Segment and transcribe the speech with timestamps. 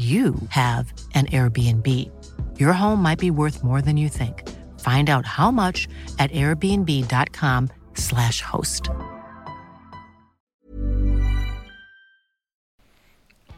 [0.00, 2.10] you have an Airbnb.
[2.56, 4.42] Your home might be worth more than you think.
[4.80, 8.90] Find out how much at airbnb.com/slash host.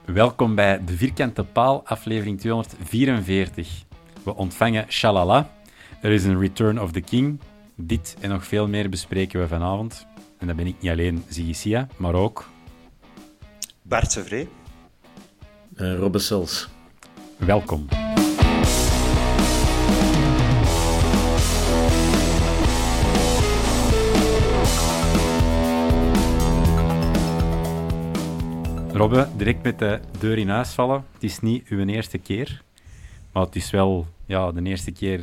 [0.05, 3.85] Welkom bij de Vierkante Paal, aflevering 244.
[4.23, 5.51] We ontvangen Shalala.
[6.01, 7.41] Er is een Return of the King.
[7.75, 10.07] Dit en nog veel meer bespreken we vanavond.
[10.39, 12.51] En dat ben ik niet alleen Zigisia, maar ook...
[13.83, 14.47] Bart Sevré.
[15.83, 16.69] Uh, Robbe Sels.
[17.37, 17.87] Welkom.
[28.93, 31.05] Robbe, direct met de deur in huis vallen.
[31.13, 32.63] Het is niet uw eerste keer,
[33.33, 35.21] maar het is wel ja, de eerste keer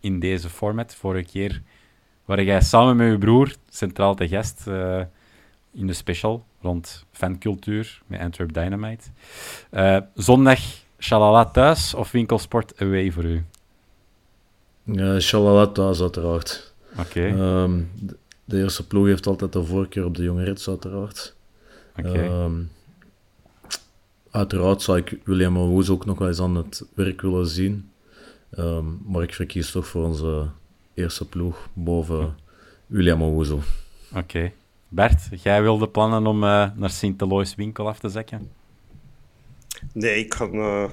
[0.00, 0.94] in deze format.
[0.94, 1.62] Vorige keer
[2.24, 5.00] waar jij samen met uw broer centraal te gast uh,
[5.72, 9.04] in de special rond fancultuur met Antwerp Dynamite.
[9.72, 10.60] Uh, zondag
[10.98, 13.44] Shalala thuis of winkelsport away voor u?
[14.84, 16.74] Uh, Shalala thuis, uiteraard.
[16.92, 17.00] Oké.
[17.00, 17.62] Okay.
[17.62, 17.90] Um,
[18.44, 21.34] de, eerste ploeg heeft altijd de voorkeur op de jonge rits, uiteraard.
[21.98, 22.08] Oké.
[22.08, 22.44] Okay.
[22.44, 22.70] Um,
[24.30, 27.90] uiteraard zou ik William Owuzu ook nog wel eens aan het werk willen zien.
[28.58, 30.48] Um, maar ik verkies toch voor onze
[30.94, 32.34] eerste ploeg boven
[32.86, 33.54] William Owuzu.
[33.54, 34.18] Oké.
[34.18, 34.52] Okay.
[34.96, 38.50] Bert, jij wilde plannen om uh, naar Sint-Elois winkel af te zakken?
[39.92, 40.84] Nee, ik, kan, uh,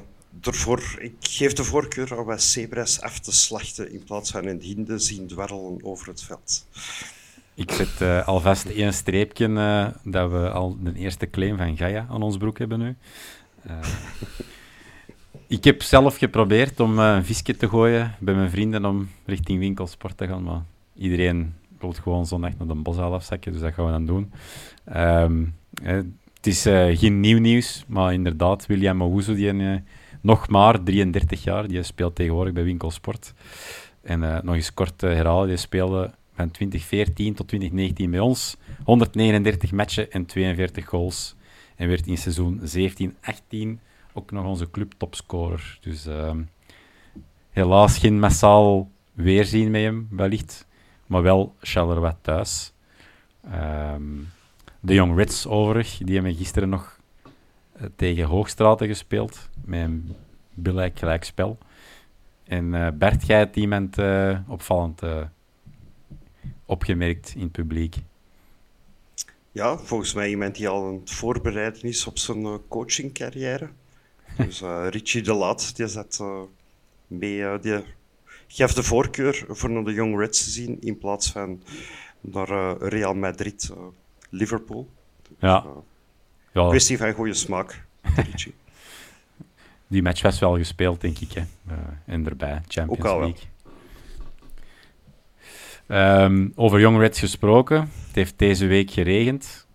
[0.41, 4.61] ervoor, ik geef de voorkeur om bij Sebres af te slachten in plaats van een
[4.61, 6.67] hinde zien dwarrelen over het veld.
[7.53, 9.47] Ik zet uh, alvast één streepje
[10.03, 12.95] dat we al de eerste claim van Gaia aan ons broek hebben nu.
[15.57, 20.17] ik heb zelf geprobeerd om een visje te gooien bij mijn vrienden om richting winkelsport
[20.17, 20.61] te gaan, maar
[20.95, 21.53] iedereen
[21.83, 24.31] wil gewoon zondag naar de boszaal afzakken, dus dat gaan we dan doen.
[24.95, 25.55] Um,
[26.43, 29.75] het is uh, geen nieuw nieuws, maar inderdaad, William Owuzu, die uh,
[30.21, 33.33] nog maar 33 jaar, die speelt tegenwoordig bij Winkelsport.
[34.01, 38.57] En uh, nog eens kort herhalen, die speelde van 2014 tot 2019 bij ons.
[38.83, 41.35] 139 matchen en 42 goals.
[41.75, 42.61] En werd in seizoen
[43.77, 43.79] 17-18
[44.13, 45.77] ook nog onze club topscorer.
[45.81, 46.41] Dus ehm,
[47.49, 50.67] helaas geen massaal weerzien met hem, wellicht
[51.07, 52.73] maar wel Charleroi thuis.
[53.53, 54.29] Um,
[54.79, 56.99] de Young Reds overig, die hebben gisteren nog
[57.77, 60.15] uh, tegen Hoogstraten gespeeld, met een
[60.53, 61.57] billijk gelijkspel.
[62.43, 65.01] En uh, Bert, jij hebt iemand uh, opvallend
[66.65, 67.95] opgemerkt in het publiek.
[69.51, 73.69] Ja, volgens mij iemand die al aan het voorbereiden is op zijn coachingcarrière.
[74.37, 76.23] Dus Richie de Laat, die zat
[77.07, 77.83] mee, die
[78.53, 81.63] geef de voorkeur voor naar de Young Reds te zien in plaats van
[82.21, 83.77] naar uh, Real Madrid, uh,
[84.29, 84.89] Liverpool.
[85.21, 85.63] Dus, ja.
[85.65, 85.71] Uh,
[86.53, 86.67] ja.
[86.67, 87.85] Kwestie van goede smaak.
[89.87, 91.31] Die match was wel gespeeld, denk ik.
[91.31, 91.43] Hè.
[92.05, 93.41] en erbij, Champions Ook al, League.
[96.23, 97.79] Um, over Young Reds gesproken.
[97.79, 99.67] Het heeft deze week geregend.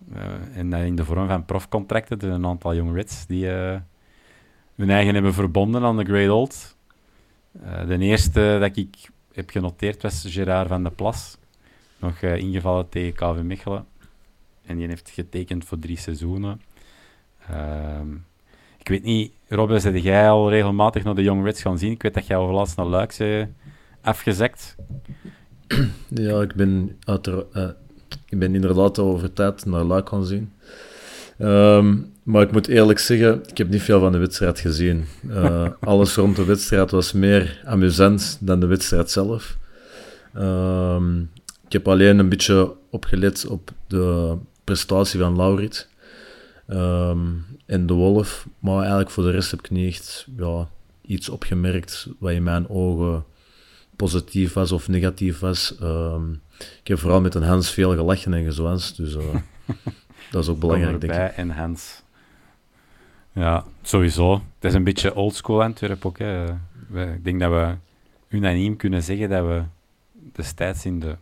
[0.54, 2.16] en in de vorm van profcontracten.
[2.16, 6.76] Er zijn een aantal Young Reds die hun eigen hebben verbonden aan de Great Old.
[7.64, 11.36] Uh, de eerste dat ik heb genoteerd was Gerard van de Plas.
[11.98, 13.86] Nog uh, ingevallen tegen KV Mechelen.
[14.64, 16.60] En die heeft getekend voor drie seizoenen.
[17.50, 18.00] Uh,
[18.78, 21.92] ik weet niet, Robin, zit jij al regelmatig naar de Young Reds gaan zien?
[21.92, 23.54] Ik weet dat jij overlaatst naar Luik zei
[24.00, 24.76] afgezekt.
[26.08, 26.98] Ja, ik ben,
[27.28, 27.68] uh,
[28.28, 30.52] ik ben inderdaad over tijd naar Luik gaan zien.
[31.38, 31.96] Ehm,
[32.28, 35.04] maar ik moet eerlijk zeggen, ik heb niet veel van de wedstrijd gezien.
[35.28, 39.56] Uh, alles rond de wedstrijd was meer amusant dan de wedstrijd zelf.
[40.34, 41.20] Ehm,
[41.66, 45.88] ik heb alleen een beetje opgelet op de prestatie van Laurit
[46.68, 48.46] um, en de Wolf.
[48.58, 50.68] Maar eigenlijk voor de rest heb ik niet echt ja,
[51.02, 53.24] iets opgemerkt wat in mijn ogen
[53.96, 55.76] positief was of negatief was.
[55.82, 58.96] Um, ik heb vooral met een Hans veel gelachen en gezwanst.
[58.96, 59.22] Dus uh,
[60.30, 61.36] dat is ook belangrijk, denk ik.
[61.36, 62.06] en Hans.
[63.32, 64.32] Ja, sowieso.
[64.32, 66.18] Het is een beetje oldschool Antwerp ook.
[66.18, 66.44] Hè.
[66.92, 67.74] Ik denk dat we
[68.28, 69.62] unaniem kunnen zeggen dat we
[70.32, 71.16] destijds in de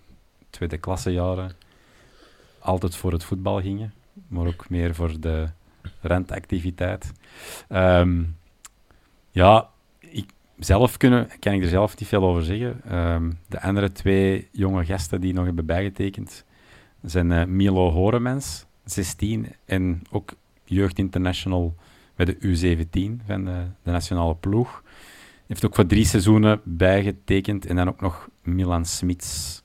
[0.50, 1.50] tweede klassejaren
[2.58, 3.94] altijd voor het voetbal gingen,
[4.29, 5.49] maar ook meer voor de
[6.00, 7.12] rentactiviteit.
[7.69, 8.37] Um,
[9.31, 9.69] ja,
[9.99, 12.97] ik, zelf kunnen, kan ik er zelf niet veel over zeggen.
[12.97, 16.44] Um, de andere twee jonge gasten die nog hebben bijgetekend
[17.02, 20.32] zijn uh, Milo Horemens, 16, en ook
[20.64, 21.75] Jeugd International
[22.17, 24.83] bij de U17 van de, de nationale ploeg.
[25.47, 29.63] Heeft ook voor drie seizoenen bijgetekend en dan ook nog Milan Smits.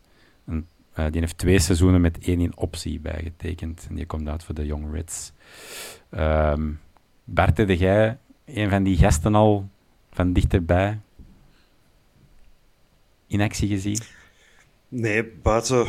[0.95, 3.86] Uh, die heeft twee seizoenen met één in optie bijgetekend.
[3.89, 5.31] En die komt uit voor de Young Reds.
[6.09, 6.80] Um,
[7.24, 9.69] Bart, heb jij een van die gasten al
[10.12, 11.00] van dichterbij
[13.27, 14.00] in actie gezien?
[14.88, 15.88] Nee, buiten,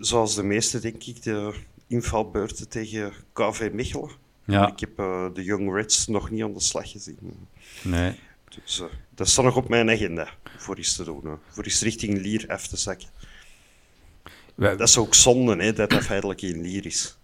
[0.00, 1.54] zoals de meeste, denk ik, de
[1.86, 4.10] invalbeurten tegen KV Mechelen.
[4.46, 4.68] Ja.
[4.68, 7.48] Ik heb uh, de Young Reds nog niet aan de slag gezien.
[7.82, 8.18] Nee.
[8.48, 11.20] Dus uh, dat staat nog op mijn agenda voor iets te doen.
[11.24, 13.08] Uh, voor eens richting Lier even te zakken.
[14.54, 17.18] Dat is ook zonde, hè, dat dat feitelijk in Lier is.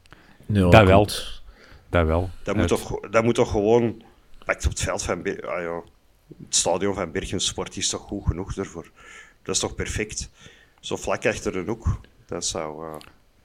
[0.46, 1.08] Ja, dat wel.
[1.88, 2.30] Dat wel.
[2.42, 4.02] Dat moet, toch, dat moet toch gewoon...
[4.44, 5.18] Pakt op het veld van...
[5.18, 5.82] Ah, ja,
[6.44, 8.90] het stadion van Bergensport is toch goed genoeg daarvoor.
[9.42, 10.30] Dat is toch perfect.
[10.80, 12.00] Zo vlak achter de hoek.
[12.26, 12.86] Dat zou...
[12.86, 12.94] Uh,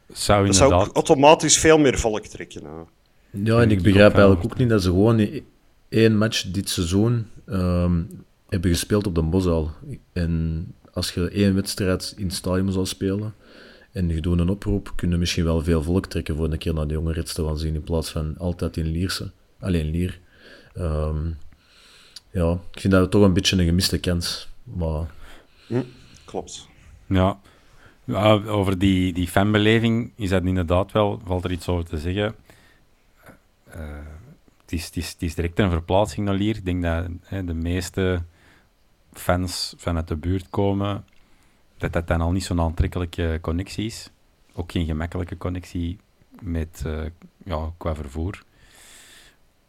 [0.08, 2.88] zou, dat zou ook automatisch veel meer volk trekken.
[3.32, 5.30] Ja, en ik begrijp eigenlijk ook niet dat ze gewoon
[5.90, 9.72] één match dit seizoen um, hebben gespeeld op de Bosuil.
[10.14, 13.34] En als je één wedstrijd in het stadion zou spelen
[13.92, 16.74] en je doet een oproep, kun je misschien wel veel volk trekken voor een keer
[16.74, 19.32] naar de jonge rits te gaan zien in plaats van altijd in Lierse.
[19.60, 20.20] Alleen Lier.
[20.78, 21.38] Um,
[22.32, 24.48] ja, ik vind dat toch een beetje een gemiste kans.
[24.64, 25.06] Maar...
[25.68, 25.82] Hm,
[26.26, 26.68] klopt.
[27.08, 27.40] Ja.
[28.04, 28.32] ja.
[28.32, 32.36] over die, die fanbeleving is dat inderdaad wel, valt er iets over te zeggen.
[33.70, 36.56] Het, is, het, is, het is direct een verplaatsing naar Lier.
[36.56, 38.24] Ik denk dat hè, de meeste
[39.14, 41.06] fans vanuit de buurt komen,
[41.78, 44.10] dat dat dan al niet zo'n aantrekkelijke connectie is.
[44.54, 45.98] Ook geen gemakkelijke connectie
[46.42, 47.06] met, uh,
[47.44, 48.44] ja, qua vervoer.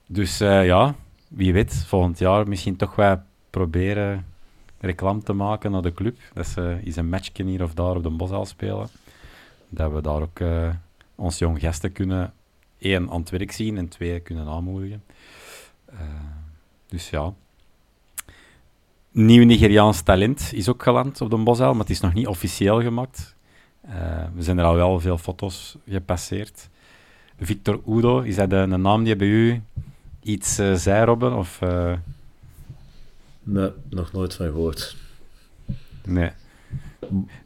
[0.06, 0.94] Dus uh, ja,
[1.28, 4.26] wie weet, volgend jaar misschien toch wel proberen
[4.80, 6.18] reclame te maken naar de club.
[6.32, 8.88] Dat ze eens een matchje hier of daar op de Boszaal spelen.
[9.68, 10.68] Dat we daar ook uh,
[11.14, 12.32] ons jong gasten kunnen
[12.78, 15.02] één aan het werk zien en twee kunnen aanmoedigen.
[15.92, 15.98] Uh,
[16.86, 17.34] dus ja.
[19.10, 22.82] Nieuw Nigeriaans talent is ook geland op de Boszaal, maar het is nog niet officieel
[22.82, 23.36] gemaakt.
[23.86, 23.92] Uh,
[24.34, 26.68] we zijn er al wel veel foto's gepasseerd.
[27.40, 29.62] Victor Udo, is dat een naam die bij u
[30.22, 31.36] iets uh, zei, Robben?
[31.36, 31.60] Of.
[33.42, 34.96] Nee, nog nooit van gehoord.
[36.04, 36.30] Nee.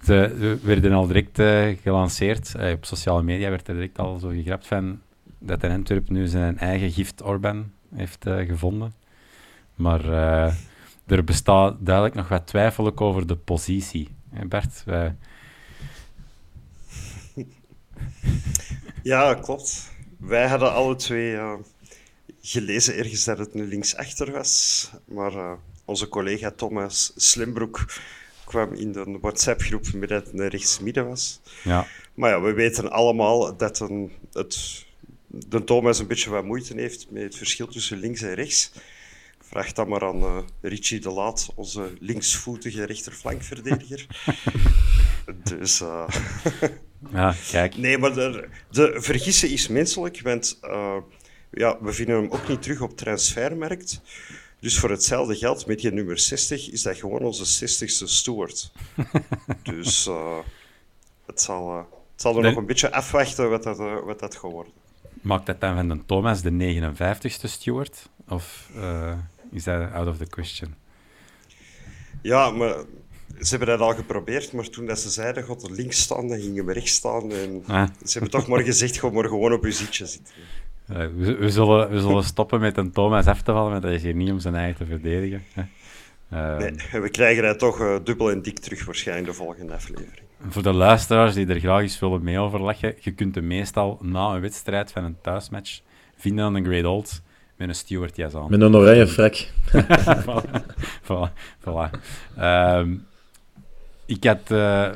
[0.03, 2.55] Ze werden al direct uh, gelanceerd.
[2.75, 5.01] op sociale media werd er direct al zo gegrapt van
[5.43, 8.95] dat in Antwerp nu zijn eigen gift Orban heeft gevonden.
[9.75, 10.05] Maar
[11.07, 14.09] er bestaat duidelijk nog wat twijfel over de positie.
[14.49, 14.83] Bert?
[14.85, 15.17] Wij...
[19.03, 19.91] Ja, klopt.
[20.19, 21.39] Wij hadden alle twee
[22.41, 24.91] gelezen ergens dat het nu linksachter was.
[25.05, 27.85] Maar onze collega Thomas Slimbroek
[28.45, 31.41] kwam in de WhatsApp-groep met dat het een rechtsmidden was.
[31.65, 31.87] Ja.
[32.15, 34.87] Maar ja, we weten allemaal dat een, het,
[35.33, 38.73] de Thomas een beetje wat moeite heeft met het verschil tussen links en rechts.
[39.41, 44.07] Vraag dat maar aan uh, Richie de Laat, onze linksvoetige rechterflankverdediger.
[45.45, 45.81] dus...
[45.81, 46.09] Uh...
[47.13, 47.77] ja, kijk.
[47.77, 50.59] Nee, maar de, de vergissen is menselijk, want
[51.51, 54.01] ja, we vinden hem ook niet terug op transfermarkt.
[54.61, 58.73] Dus voor hetzelfde geld, met je nummer 60, is dat gewoon onze 60ste steward.
[59.63, 60.09] dus
[61.27, 61.77] het zal,
[62.13, 64.82] het zal er nog een beetje afwachten wat dat, wat dat gaat worden.
[65.23, 68.09] Maakt dat dan van de Thomas de 59ste steward?
[68.29, 68.71] Of
[69.51, 70.75] is dat out of the question?
[72.23, 72.75] Ja, maar
[73.41, 76.65] ze hebben dat al geprobeerd, maar toen dat ze zeiden, god links staan, dan gingen
[76.65, 77.33] we rechts staan.
[77.33, 77.89] En ah.
[78.05, 80.35] Ze hebben toch maar gezegd, gewoon maar gewoon op je zitje zitten.
[80.87, 83.95] Eh, we, we zullen, we zullen stoppen met een Thomas af te vallen, want hij
[83.95, 85.43] is hier niet om zijn eigen te verdedigen.
[85.53, 85.63] Hè.
[86.33, 90.21] Ehm, Nee, we krijgen hij toch eh, dubbel en dik terug waarschijnlijk de volgende aflevering.
[90.49, 94.27] Voor de luisteraars die er graag eens willen mee overleggen, je kunt hem meestal na
[94.35, 95.81] een wedstrijd van een thuismatch
[96.17, 97.23] vinden aan een Great Old
[97.57, 98.51] met een steward jas aan.
[98.51, 99.35] Met een oranje frak.
[100.27, 100.51] voilà.
[101.03, 101.91] voilà, voilà.
[102.37, 102.95] Ehm,
[104.07, 104.41] ik had...
[104.51, 104.91] eh,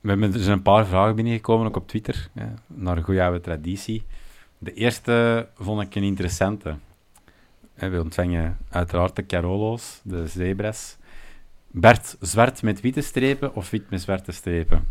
[0.00, 3.22] we hebben, er zijn een paar vragen binnengekomen, ook op Twitter, hè, naar een goede
[3.22, 4.02] oude traditie.
[4.58, 6.74] De eerste vond ik een interessante.
[7.88, 10.96] We ontvangen uiteraard de Carolo's, de zebras.
[11.70, 14.86] Bert, zwart met witte strepen of wit met zwarte strepen?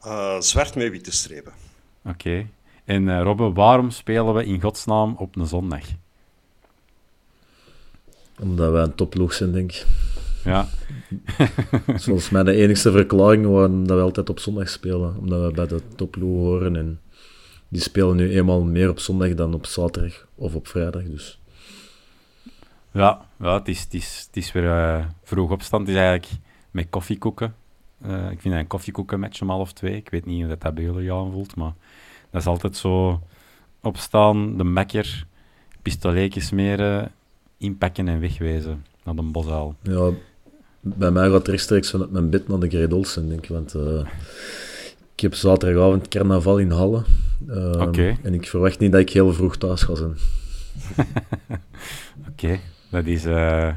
[0.00, 1.52] Eh, zwart met witte strepen.
[2.04, 2.46] Oké.
[2.84, 5.84] En eh, Robbe, waarom spelen we in godsnaam op een zondag?
[8.40, 9.86] Omdat wij een topploeg zijn, denk ik.
[10.44, 10.68] Ja,
[12.04, 15.16] volgens mij de enigste verklaring waarom dat we altijd op zondag spelen.
[15.18, 16.76] Omdat we bij de topploeg horen.
[16.76, 17.00] En
[17.74, 21.02] die spelen nu eenmaal meer op zondag dan op zaterdag of op vrijdag.
[21.02, 21.40] Dus
[22.90, 25.86] ja, ja het, is, het, is, het is weer eh, vroeg opstand.
[25.86, 26.40] Het is eigenlijk
[26.70, 27.54] met koffiekoeken.
[28.02, 29.96] Eh, ik vind een koffiekoekenmatch om half twee.
[29.96, 31.72] Ik weet niet hoe dat, dat bij jullie aanvoelt, maar
[32.30, 33.22] dat is altijd zo
[33.80, 35.26] opstaan, de mekker,
[35.82, 37.12] pistoletjes smeren,
[37.58, 39.74] inpakken en wegwezen naar de bosuil.
[39.82, 40.10] ja,
[40.80, 43.48] bij mij gaat rechtstreeks vanuit mijn bed naar de Great Olsen, denk ik.
[43.48, 44.06] Want eh,
[45.14, 47.02] ik heb zaterdagavond carnaval in Halle.
[47.48, 48.14] Ehm.
[48.22, 50.16] En ik verwacht niet dat ik heel vroeg thuis ga zijn.
[52.30, 52.58] Oké,
[52.90, 53.74] dat is eh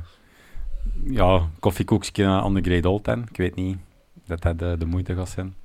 [1.03, 3.25] ja, koffiekoekje aan de Great Old Ten.
[3.29, 3.77] Ik weet niet
[4.25, 5.55] dat dat de, de moeite gaat zijn.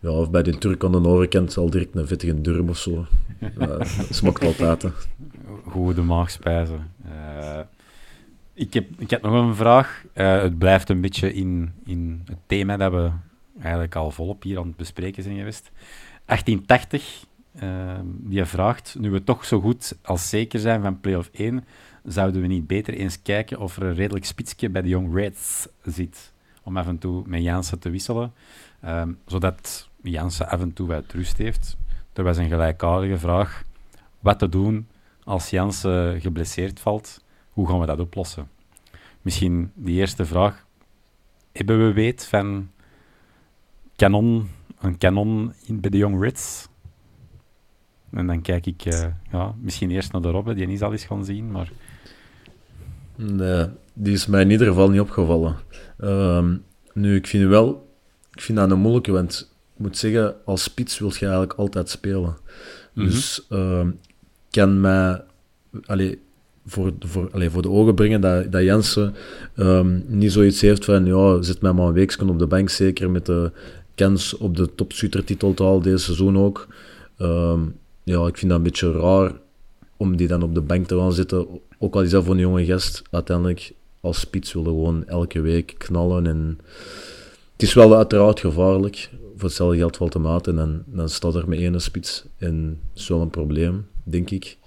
[0.00, 3.06] Ja, of bij de Turk aan de overkant zal direct een vettige durm of zo.
[3.58, 4.82] Dat smaakt altijd.
[4.82, 4.88] hè.
[5.64, 6.90] Goede maagspijzen.
[7.04, 7.60] Eh,
[8.54, 10.04] ik, heb, ik heb nog een vraag.
[10.12, 13.10] Eh, het blijft een beetje in, in het thema dat we
[13.60, 15.70] eigenlijk al volop hier aan het bespreken zijn geweest.
[16.24, 21.64] 1880, eh, die vraagt, nu we toch zo goed als zeker zijn van play-off 1,
[22.04, 25.68] zouden we niet beter eens kijken of er een redelijk spitsje bij de Young Reds
[25.84, 26.32] zit,
[26.62, 28.32] om af en toe met Jansen te wisselen,
[28.82, 31.76] Ehm, zodat Jansen af en toe wat rust heeft.
[32.12, 33.62] Er was een gelijkaardige vraag,
[34.20, 34.88] wat te doen
[35.24, 38.48] als Jansen geblesseerd valt, hoe gaan we dat oplossen?
[39.20, 40.66] Misschien die eerste vraag.
[41.52, 42.70] Hebben we weet van
[43.96, 44.48] kanon,
[44.80, 46.68] een kanon in, bij de Young Reds?
[48.10, 51.04] En dan kijk ik eh, ja, misschien eerst naar de Robbe, die niet al eens
[51.04, 51.72] gaan zien, maar
[53.16, 55.56] Nee, die is mij in ieder geval niet opgevallen.
[55.98, 56.56] Ehm,
[56.92, 57.90] nu, ik vind wel...
[58.32, 61.88] Ik vind dat een moeilijke, want ik moet zeggen, als spits wil je eigenlijk altijd
[61.88, 62.36] spelen.
[62.94, 63.90] Dus ehm,
[64.50, 65.22] kan mij...
[65.86, 66.20] Allee,
[66.66, 69.14] voor, voor, allee, voor de ogen brengen dat, dat Jensen
[69.56, 73.10] ehm, niet zoiets heeft van ja, zet mij maar een weekje op de bank, zeker
[73.10, 73.52] met de
[73.94, 76.66] kans op de topshooter-titel te halen deze seizoen ook.
[77.16, 77.60] Ehm,
[78.02, 79.32] ja, ik vind dat een beetje raar
[79.96, 81.46] om die dan op de bank te gaan zitten.
[81.78, 85.74] Ook al is dat voor een jonge gast, uiteindelijk als spits willen gewoon elke week
[85.78, 86.26] knallen.
[86.26, 86.58] En
[87.52, 89.10] het is wel uiteraard gevaarlijk.
[89.36, 92.24] Voor hetzelfde geld valt hem uit en dan, staat er met één spits.
[92.38, 94.58] En dat is wel een probleem, denk ik.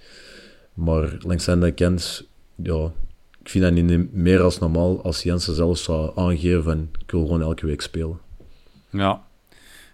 [0.74, 2.92] Maar langs zijn de kant, ja,
[3.42, 7.42] ik vind dat niet meer als normaal als Jensen zelf zou aangeven ik wil gewoon
[7.42, 8.18] elke week spelen.
[8.96, 9.24] Ja.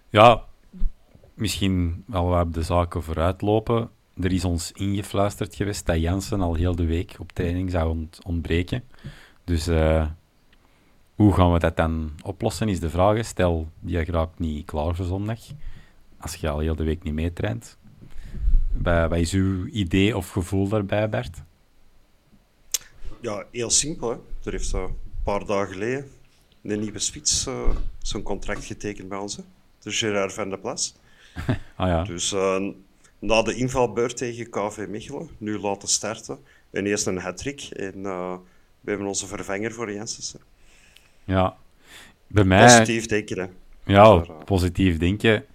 [0.09, 0.43] Ja,
[1.33, 3.89] misschien wel op de zaken vooruitlopen.
[4.21, 8.19] Er is ons ingefluisterd geweest dat Jansen al heel de week op training zou ont-
[8.25, 8.83] ontbreken.
[9.43, 10.07] Dus eh,
[11.15, 13.25] hoe gaan we dat dan oplossen, is de vraag.
[13.25, 15.39] Stel, je raakt niet klaar voor zondag,
[16.17, 17.77] als je al heel de week niet meetraint.
[18.81, 21.43] Wat is uw idee of gevoel daarbij, Bert?
[23.21, 24.09] Ja, heel simpel.
[24.09, 24.15] Hè.
[24.43, 26.07] Er heeft een paar dagen geleden
[26.63, 27.69] een nieuwe spits eh,
[28.01, 29.35] zijn contract getekend bij ons.
[29.35, 29.43] Hè.
[29.79, 30.95] De Gerard van der Plas.
[31.75, 32.63] Ah ja, Dus eh,
[33.19, 36.39] na de invalbeurt tegen KV Mechelen, nu laten starten.
[36.71, 37.61] En eerst een hat-trick.
[37.61, 38.35] En eh,
[38.81, 40.39] we hebben onze vervanger voor Jensen.
[41.23, 41.55] ja.
[42.27, 42.65] Bij mij...
[42.65, 43.47] Positief denken, hè.
[43.93, 45.45] Ja, Maar, eh, positief denken.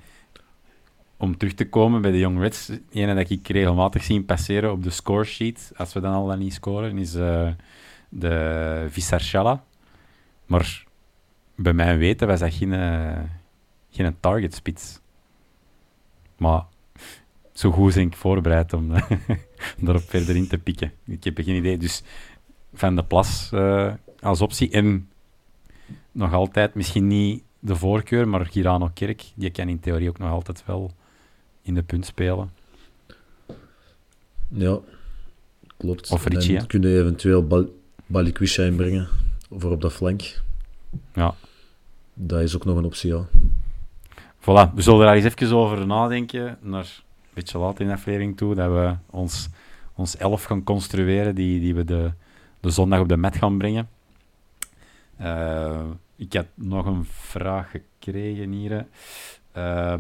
[1.17, 4.83] Om terug te komen bij de Young Reds, ene dat ik regelmatig zie passeren op
[4.83, 7.13] de scoresheet, als we dan al dan niet scoren, is
[8.09, 9.65] de Visarchala.
[10.47, 10.85] Maar
[11.61, 13.21] bij mijn weten was dat geen, eh,
[13.91, 15.01] geen target spits.
[16.37, 16.65] Maar
[17.53, 18.93] zo goed ben ik voorbereid om,
[19.79, 20.93] daarop verder in te pikken.
[21.05, 21.79] Ik heb geen idee.
[21.79, 22.03] Dus
[22.75, 24.71] Van de Plas eh, als optie.
[24.71, 25.09] En
[26.13, 30.31] nog altijd, misschien niet de voorkeur, maar Girano Kerk, die kan in theorie ook nog
[30.31, 30.93] altijd wel
[31.63, 32.53] in de punt spelen.
[34.49, 34.79] Ja,
[35.77, 36.11] klopt.
[36.11, 36.67] Of En Ritchie, dan hè?
[36.67, 39.09] kun je eventueel Bal Balikwisha inbrengen
[39.51, 40.43] voor op de flank.
[41.15, 41.35] Ja.
[42.21, 43.27] Dat is ook nog een optie, ja.
[44.41, 47.03] Voilà, we zullen daar eens even over nadenken, naar
[47.35, 49.49] beetje later in de aflevering toe, dat we ons,
[49.95, 52.13] ons elf gaan construeren die, die we de,
[52.61, 53.89] de zondag op de mat gaan brengen.
[55.21, 55.85] Uh,
[56.17, 58.87] ik heb nog een vraag gekregen hier.
[59.57, 59.95] Uh,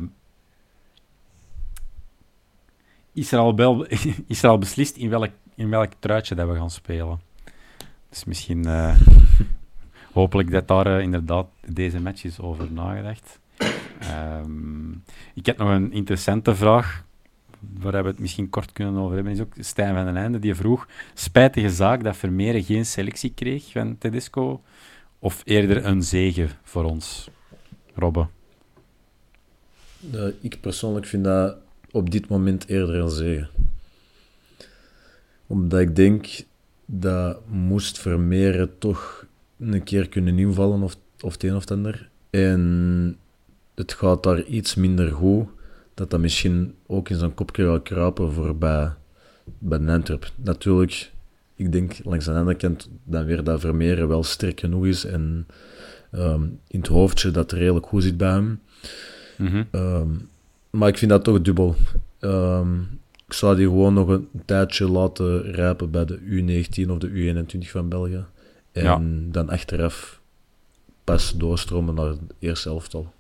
[3.13, 3.87] is, er al
[4.51, 7.21] al beslist in welk, in welk truitje dat we gaan spelen?
[8.09, 8.67] Dus misschien...
[8.67, 8.97] Uh,
[10.19, 13.41] hopelijk dat daar uh, inderdaad deze matches over nagedacht.
[14.43, 15.03] Um,
[15.41, 17.05] ik heb nog een interessante vraag,
[17.81, 19.33] waar we het misschien kort kunnen over hebben.
[19.33, 23.71] Is ook Stijn van den Einde, die vroeg, spijtige zaak dat Vermeeren geen selectie kreeg
[23.73, 24.63] van Tedesco,
[25.19, 27.31] of eerder een zegen voor ons,
[27.95, 28.27] Robbe?
[30.15, 31.57] Uh, ik persoonlijk vind dat
[31.91, 33.49] op dit moment eerder een zegen.
[35.47, 36.27] Omdat ik denk
[36.85, 39.28] dat moest Vermeeren toch
[39.59, 42.11] een keer kunnen invallen of, of het een of het ander.
[42.31, 43.17] En
[43.75, 45.49] het gaat daar iets minder goed,
[45.95, 48.91] dat dat misschien ook in zijn kopje gaat kruipen voor bij,
[49.59, 50.31] bij Antwerp.
[50.37, 51.13] Natuurlijk,
[51.55, 55.47] ik denk langs de andere kant dan weer dat Vermeeren wel sterk genoeg is en
[56.13, 58.61] um, in het hoofdje dat redelijk goed zit bij hem.
[59.37, 60.29] Mm um,
[60.71, 61.75] maar ik vind dat toch dubbel.
[62.21, 67.09] Um, ik zou die gewoon nog een tijdje laten rijpen bij de U19 of de
[67.09, 68.25] U21 van België.
[68.79, 68.85] En
[69.27, 69.31] Ja.
[69.33, 70.21] dan achteraf
[71.05, 73.13] pas doorstromen naar het eerste elftal.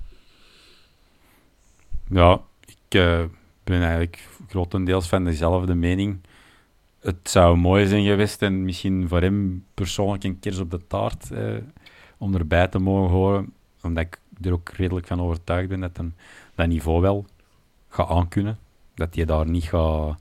[2.11, 3.25] Ja, ik eh,
[3.65, 6.19] ben eigenlijk grotendeels van dezelfde mening.
[7.00, 11.31] Het zou mooi zijn geweest en misschien voor hem persoonlijk een kers op de taart
[11.31, 11.55] eh,
[12.19, 13.53] om erbij te mogen horen.
[13.83, 16.11] Omdat ik er ook redelijk van overtuigd ben dat hij
[16.55, 17.27] dat niveau wel
[17.88, 18.59] gaat aankunnen.
[18.95, 20.21] Dat hij daar niet gaat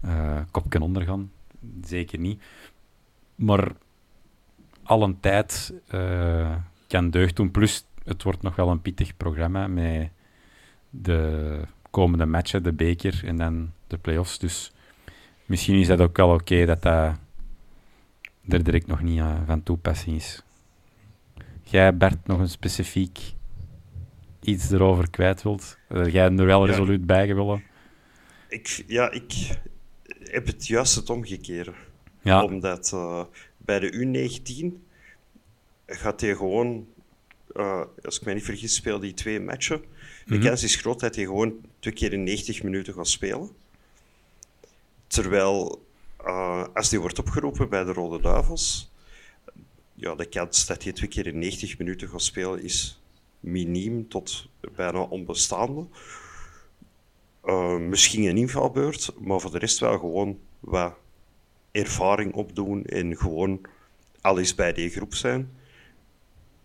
[0.00, 1.30] eh kopje onder gaan.
[1.84, 2.42] Zeker niet.
[3.34, 3.72] Maar
[4.86, 6.56] al een tijd eh,
[6.88, 7.50] kan deugd doen.
[7.50, 10.10] Plus, het wordt nog wel een pittig programma met
[10.90, 14.38] de komende matchen, de beker en dan de play-offs.
[14.38, 14.72] Dus
[15.44, 17.16] misschien is dat ook wel oké dat dat
[18.48, 20.42] er direct nog niet eh, van toepassing is.
[21.62, 23.18] Jij, Bert, nog een specifiek
[24.40, 25.78] iets erover kwijt wilt?
[25.88, 26.70] Dat jij er wel Ja.
[26.70, 27.62] resoluut bij willen?
[28.48, 29.58] Ik, ja, ik
[30.22, 31.72] heb het juist het omgekeerde.
[32.22, 33.22] Ja, Omdat eh,
[33.66, 34.82] bij de U19
[35.86, 36.86] gaat hij gewoon,
[37.54, 39.84] eh, als ik mij niet vergis, speelde hij twee matchen.
[40.26, 40.44] De Mhm.
[40.46, 43.50] kans is groot dat hij gewoon twee keer in 90 minuten gaat spelen.
[45.06, 45.84] Terwijl,
[46.16, 48.90] eh, als hij wordt opgeroepen bij de Rode Duivels,
[49.94, 53.00] ja, de kans dat hij twee keer in 90 minuten gaat spelen is
[53.40, 55.86] miniem tot bijna onbestaande.
[57.44, 60.94] Eh, misschien een invalbeurt, maar voor de rest wel gewoon wat
[61.76, 63.60] ervaring opdoen en gewoon
[64.20, 65.50] al eens bij die groep zijn.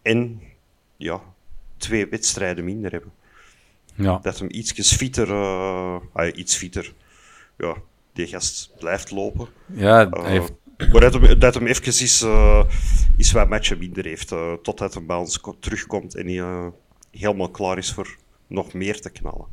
[0.02, 0.42] En
[0.98, 1.22] ja,
[1.78, 3.12] twee wedstrijden minder hebben.
[3.96, 4.20] ja.
[4.22, 5.32] Dat hem iets fitter,
[6.14, 6.94] ah, iets fitter,
[7.58, 7.76] ja,
[8.14, 9.48] die gast blijft lopen.
[9.66, 10.52] ja Eh, hij heeft,
[10.92, 12.64] maar dat hem, dat hem even is, eh
[13.18, 14.28] is wat matchen minder heeft,
[14.64, 16.72] totdat hij bij ons ko- terugkomt en hij
[17.12, 18.16] helemaal klaar is voor
[18.48, 19.46] nog meer te knallen.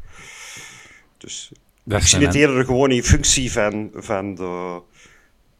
[1.18, 1.52] Dus
[1.84, 4.80] dat het eerder gewoon in functie van, van de,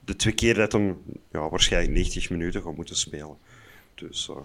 [0.09, 0.97] de twee keer dat hem
[1.33, 3.37] ja, waarschijnlijk 90 minuten gaat moeten spelen.
[3.95, 4.37] Dus eh,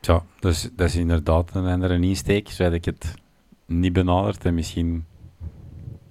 [0.00, 2.48] Ja, dat is, dat is inderdaad een andere insteek.
[2.48, 3.14] Zo had ik het
[3.66, 5.04] niet benaderd en misschien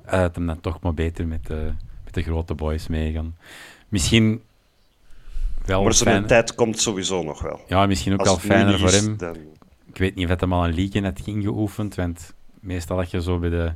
[0.05, 1.71] had hem dan toch maar beter met de,
[2.05, 3.37] met de grote boys meegaan.
[3.89, 4.41] Misschien
[5.65, 7.59] wel maar zijn fijn, tijd komt sowieso nog wel.
[7.67, 9.17] ja, misschien ook Als wel het fijner voor is, hem.
[9.17, 9.35] dan-
[9.85, 13.21] Ik weet niet of het hem al een league had ingeoefend, want meestal als je
[13.21, 13.73] zo bij de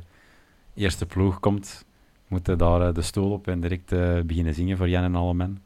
[0.74, 1.84] eerste ploeg komt,
[2.32, 5.14] moet je daar eh, de stoel op en direct eh, beginnen zingen voor Jan en
[5.14, 5.62] alle men.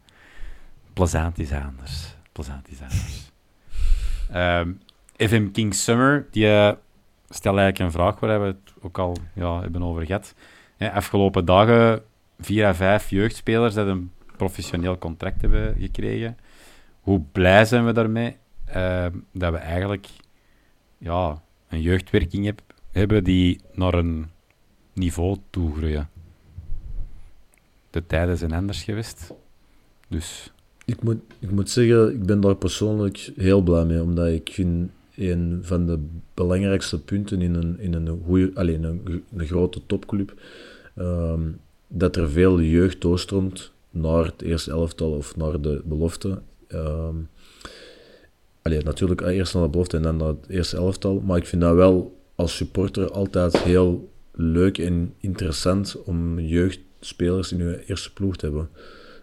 [0.92, 2.14] Plezant is anders.
[2.33, 3.24] Plezant is anders.
[4.31, 4.72] Ehm,
[5.16, 6.72] FM King Summer, die eh,
[7.29, 10.35] stelt eigenlijk een vraag waar we het ook al ja, hebben over gehad.
[10.79, 12.02] Afgelopen dagen
[12.38, 16.37] vier à vijf jeugdspelers dat een professioneel contract hebben gekregen.
[17.00, 18.37] Hoe blij zijn we daarmee?
[18.64, 20.07] Ehm, dat we eigenlijk
[20.98, 22.61] ja, een jeugdwerking heb,
[22.92, 24.31] hebben die naar een
[24.92, 26.09] niveau toe groeien.
[27.97, 29.33] De tijden zijn anders geweest.
[30.09, 30.53] Dus
[30.85, 34.91] Ik moet, ik moet zeggen, ik ben daar persoonlijk heel blij mee, omdat ik vind
[35.15, 35.99] een van de
[36.35, 40.35] belangrijkste punten in een, in een, goeie, een, grote topclub,
[40.95, 41.41] ehm,
[41.89, 46.41] dat er veel jeugd doorstroomt naar het eerste elftal of naar de belofte.
[48.63, 51.63] Allee, natuurlijk eerst naar de belofte en dan naar het eerste elftal, maar ik vind
[51.63, 56.39] dat wel als supporter altijd heel leuk en interessant om
[57.07, 58.69] jeugdspelers in je eerste ploeg hebben.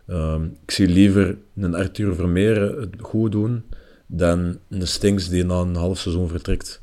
[0.07, 3.63] Ehm, ik zie liever een Arthur Vermeeren het goed doen
[4.05, 6.81] dan een Stinks die na een half seizoen vertrekt.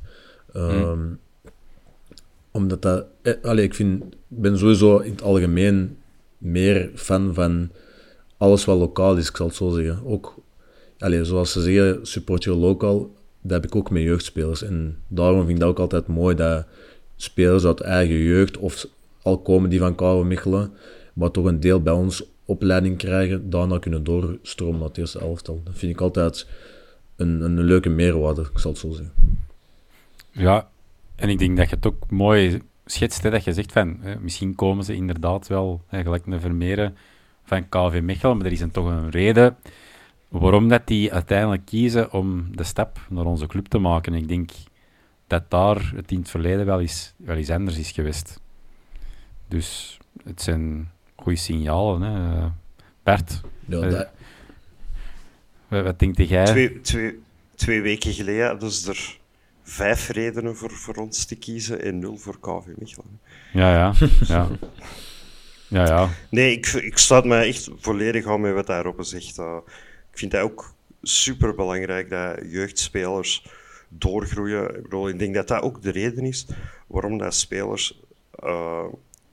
[0.52, 1.06] Ehm,
[2.50, 3.04] omdat dat...
[3.22, 5.96] Eh, ik, vind, ben sowieso in het algemeen
[6.38, 7.70] meer fan van
[8.36, 10.06] alles wat lokaal is, ik zal het zo zeggen.
[10.06, 10.34] Ook,
[10.98, 14.62] allee, zoals ze zeggen, support je local, dat heb ik ook met jeugdspelers.
[14.62, 16.66] En daarom vind ik dat ook altijd mooi dat
[17.16, 18.86] spelers uit eigen jeugd, of
[19.22, 20.72] al komen die van Koude Michelen,
[21.12, 25.61] maar toch een deel bij ons opleiding krijgen, daarna kunnen doorstromen naar het eerste elftal.
[25.64, 26.46] Dat vind ik altijd
[27.16, 29.12] een, een leuke meerwaarde, ik zal het zo zeggen.
[30.30, 30.68] Ja,
[31.16, 34.54] en ik denk dat je het ook mooi schetst, dat je zegt van, hè, misschien
[34.54, 36.96] komen ze inderdaad wel, hè, gelijk een Vermeeren
[37.44, 39.56] van KV Mechelen, maar er is een, toch een reden
[40.28, 44.14] waarom dat die uiteindelijk kiezen om de stap naar onze club te maken.
[44.14, 44.50] ik denk
[45.26, 48.40] dat daar het in het verleden wel eens, wel eens anders is geweest.
[49.50, 52.02] Dus het zijn goede signalen.
[52.02, 52.48] Hè.
[53.02, 54.08] Bert, Ja, eh, dat,
[55.68, 56.44] wat, wat denk jij?
[56.44, 57.18] Twee, twee,
[57.54, 59.18] twee weken geleden hadden ze er
[59.62, 63.20] vijf redenen voor, voor ons te kiezen en nul voor KV Mechelen.
[63.52, 63.94] Ja, ja.
[64.26, 64.48] ja.
[65.76, 66.08] ja, ja.
[66.30, 69.38] Nee, ik, ik sluit me echt volledig aan met wat daarop zegt.
[69.38, 69.56] Uh,
[70.12, 73.46] ik vind het ook super belangrijk dat jeugdspelers
[73.88, 74.76] doorgroeien.
[74.76, 76.46] Ik, bedoel, ik denk dat dat ook de reden is
[76.86, 78.00] waarom dat spelers
[78.44, 78.84] uh,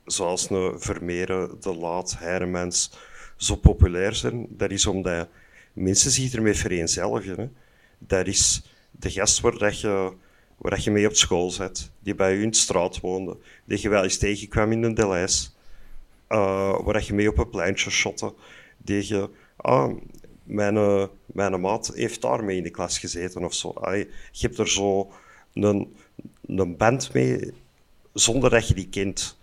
[0.07, 2.91] zoals een Vermeeren, De Laat, Hermans
[3.35, 4.47] zo populair zijn.
[4.49, 5.27] Dat is omdat
[5.73, 7.55] mensen zich ermee vereenzelvigen.
[7.97, 10.13] Dat is de gast waar, dat je,
[10.57, 13.81] waar dat je mee op school zit, die bij u in de straat woonde, die
[13.81, 15.49] je wel eens tegenkwam in een Deleuze,
[16.29, 18.33] uh, waar dat je mee op een pleintje shotte,
[18.77, 19.29] die je...
[19.55, 19.93] Ah,
[20.43, 23.69] mijn, uh, mijn maat heeft daar mee in de klas gezeten of zo.
[23.69, 25.11] Allee, je hebt er zo
[25.53, 25.95] een,
[26.45, 27.53] een band mee
[28.13, 29.36] zonder dat je die kent.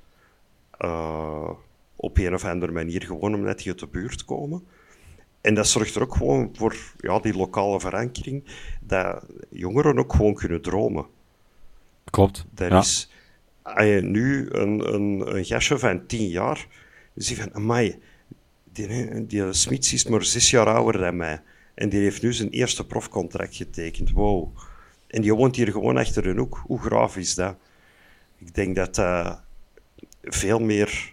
[0.81, 1.51] Uh,
[1.97, 4.65] op een of andere manier, gewoon omdat die uit de buurt komen.
[5.41, 8.45] En dat zorgt er ook gewoon voor ja, die lokale verankering,
[8.81, 11.07] dat jongeren ook gewoon kunnen dromen.
[12.05, 12.47] Klopt.
[12.51, 12.79] Dat ja.
[12.79, 13.11] is,
[13.63, 16.67] als je nu een, een, een gastje van tien jaar,
[17.15, 17.99] je van, amai,
[18.73, 21.43] die, die Smits is maar zes jaar ouder dan mij.
[21.75, 24.11] En die heeft nu zijn eerste profcontract getekend.
[24.11, 24.57] Wow.
[25.07, 26.63] En die woont hier gewoon achter een hoek.
[26.67, 27.57] Hoe graaf is dat?
[28.39, 29.43] Ik denk dat dat
[30.27, 31.13] veel meer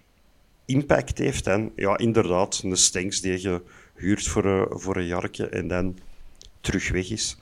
[0.66, 3.62] impact heeft dan, ja, inderdaad, een Stenks die je
[3.96, 5.98] huurt voor een, voor een jarke en dan
[6.62, 7.38] terug weg is.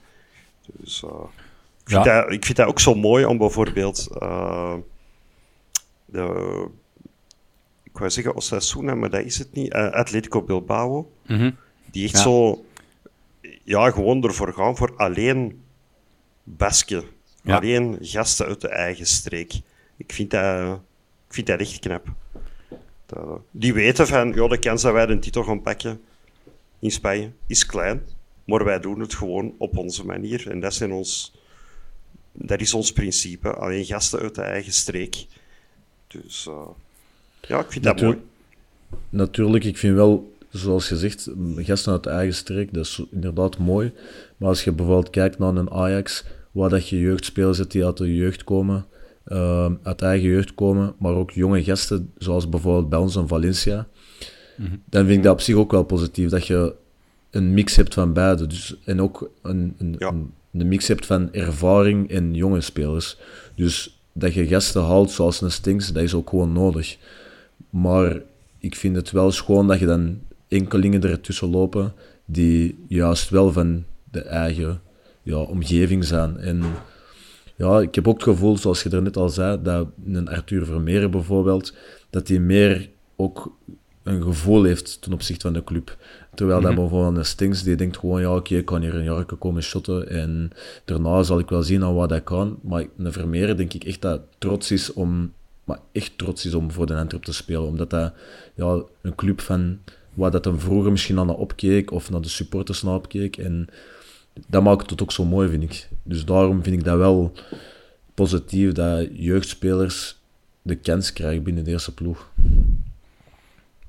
[0.66, 2.20] Dus uh, ik, vind Ja.
[2.22, 4.74] dat, ik vind dat ook zo mooi om bijvoorbeeld uh,
[6.04, 6.66] de,
[7.82, 11.50] ik wou zeggen Osasuna, maar dat is het niet, uh, Atletico Bilbao, Mhm.
[11.90, 12.20] die echt Ja.
[12.22, 12.64] zo,
[13.64, 15.62] ja, gewoon ervoor gaan voor alleen
[16.44, 17.04] Basken,
[17.42, 17.56] Ja.
[17.56, 19.52] alleen gasten uit de eigen streek.
[19.96, 20.80] Ik vind dat,
[21.30, 22.06] ik vind dat echt knap.
[23.06, 26.00] Dat- die weten van, ja, de kans dat wij de titel gaan pakken
[26.78, 28.02] in Spanje is klein,
[28.44, 30.50] maar wij doen het gewoon op onze manier.
[30.50, 31.32] En dat, zijn ons,
[32.32, 33.52] dat is ons principe.
[33.52, 35.26] Alleen gasten uit de eigen streek.
[36.06, 36.68] Dus eh,
[37.40, 38.18] ja, ik vind dat mooi.
[39.08, 43.58] Natuurlijk, ik vind wel, zoals je zegt, gasten uit de eigen streek, dat is inderdaad
[43.58, 43.92] mooi.
[44.36, 47.96] Maar als je bijvoorbeeld kijkt naar een Ajax, waar dat je jeugdspelers hebt die uit
[47.96, 48.86] de jeugd komen,
[49.30, 53.86] ehm, uit eigen jeugd komen, maar ook jonge gasten, zoals bijvoorbeeld bij ons in Valencia,
[54.84, 56.74] dan vind ik dat op zich ook wel positief, dat je
[57.30, 58.46] een mix hebt van beide.
[58.46, 60.08] Dus, en ook een, een, Ja.
[60.08, 63.16] een, een mix hebt van ervaring en jonge spelers.
[63.54, 66.96] Dus dat je gasten haalt zoals een Stinks, dat is ook gewoon nodig.
[67.70, 68.20] Maar
[68.58, 71.92] ik vind het wel schoon dat je dan enkelingen ertussen lopen
[72.24, 74.80] die juist wel van de eigen
[75.22, 76.38] ja, omgeving zijn.
[76.38, 76.62] En
[77.60, 80.64] ja, ik heb ook het gevoel, zoals je er net al zei, dat een Arthur
[80.64, 81.74] Vermeer bijvoorbeeld,
[82.10, 83.52] dat hij meer ook
[84.02, 85.96] een gevoel heeft ten opzichte van de club.
[86.34, 89.24] Terwijl dat bijvoorbeeld een Stings, die denkt gewoon, ja oké, ik kan hier een jaar
[89.24, 90.50] komen shotten en
[90.84, 92.58] daarna zal ik wel zien aan wat ik kan.
[92.62, 95.32] Maar een Vermeer denk ik echt dat trots is om,
[95.64, 97.66] maar echt trots is om voor de Antwerp te spelen.
[97.66, 98.12] Omdat dat
[98.54, 99.78] ja, een club van,
[100.14, 103.36] waar dat hem vroeger misschien aan opkeek of naar de supporters naar opkeek.
[103.36, 103.68] En
[104.48, 105.88] dat maakt het ook zo mooi, vind ik.
[106.02, 107.32] Dus daarom vind ik dat wel
[108.14, 110.18] positief dat jeugdspelers
[110.62, 112.30] de kans krijgen binnen de eerste ploeg.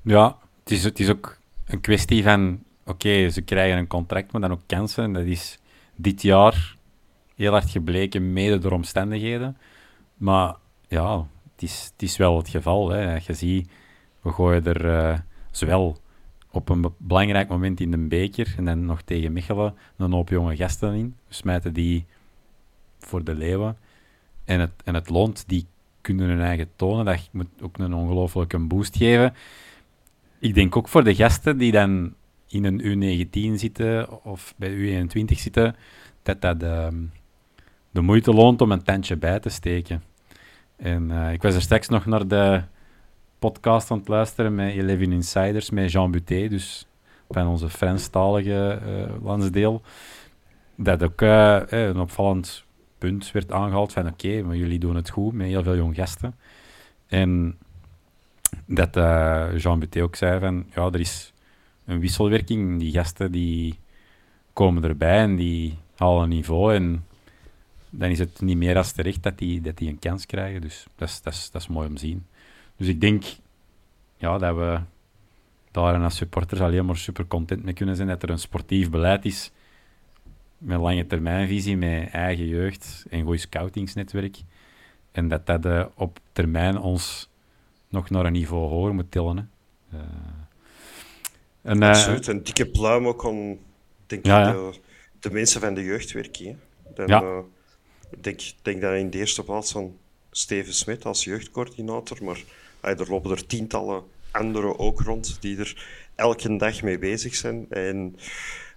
[0.02, 4.40] Ja, het is, het is ook een kwestie van, oké, ze krijgen een contract, maar
[4.40, 5.04] dan ook kansen.
[5.04, 5.58] En dat is
[5.96, 6.76] dit jaar
[7.36, 9.56] heel hard gebleken, mede door omstandigheden.
[10.16, 10.54] Maar
[10.88, 12.90] ja, het is, het is wel het geval.
[12.90, 13.16] Hè.
[13.16, 13.70] Je ziet,
[14.20, 15.18] we gooien er eh,
[15.50, 15.98] zowel
[16.52, 20.28] op een be- belangrijk moment in de beker en dan nog tegen Michelen een hoop
[20.28, 21.16] jonge gasten in.
[21.28, 22.04] We smijten die
[22.98, 23.76] voor de leeuwen.
[24.44, 25.66] En het, en het loont, die
[26.00, 27.04] kunnen hun eigen tonen.
[27.04, 29.34] Dat moet ook een ongelofelijke boost geven.
[30.38, 32.14] Ik denk ook voor de gasten die dan
[32.48, 35.76] in een U19 zitten of bij U21 zitten,
[36.22, 36.96] dat dat ehm,
[37.90, 40.02] de moeite loont om een tandje bij te steken.
[40.76, 42.62] En uh, ik was er straks nog naar de
[43.42, 46.86] podcast aan het luisteren met Eleven Insiders, met Jean Buté, dus
[47.30, 49.82] van onze Franstalige uh, landsdeel.
[50.76, 52.64] Dat ook uh, een opvallend
[52.98, 56.34] punt werd aangehaald van oké, maar jullie doen het goed met heel veel jong gasten.
[57.06, 57.58] En
[58.66, 58.94] dat
[59.62, 61.32] Jean Buté ook zei van ja, er is
[61.84, 62.78] een wisselwerking.
[62.78, 63.78] Die gasten die
[64.52, 67.04] komen erbij en die halen niveau en
[67.90, 70.60] dan is het niet meer als terecht dat die, dat die een kans krijgen.
[70.60, 72.26] Dus dat is, dat, is, dat is mooi om te zien.
[72.82, 73.24] Dus ik denk
[74.16, 74.80] ja, dat we
[75.70, 79.24] daar als supporters alleen maar super content mee kunnen zijn dat er een sportief beleid
[79.24, 79.50] is
[80.58, 84.36] met lange termijnvisie, met eigen jeugd en goed scoutingsnetwerk.
[85.12, 87.28] En dat dat uh, op termijn ons
[87.88, 89.36] nog naar een niveau hoger moet tillen.
[89.36, 89.98] Hè.
[89.98, 90.04] Uh,
[91.62, 93.58] en, uh, Absoluut, een dikke pluim ook om
[94.06, 94.52] denk ja, ja.
[94.52, 94.80] De,
[95.20, 96.56] de, mensen van de jeugdwerking.
[96.94, 97.42] Dan, ja.
[98.10, 99.96] Ik denk, denk dat in de eerste plaats van
[100.30, 102.42] Steven Smit als jeugdcoördinator, maar
[102.82, 107.66] er lopen er tientallen anderen ook rond die er elke dag mee bezig zijn.
[107.70, 108.16] En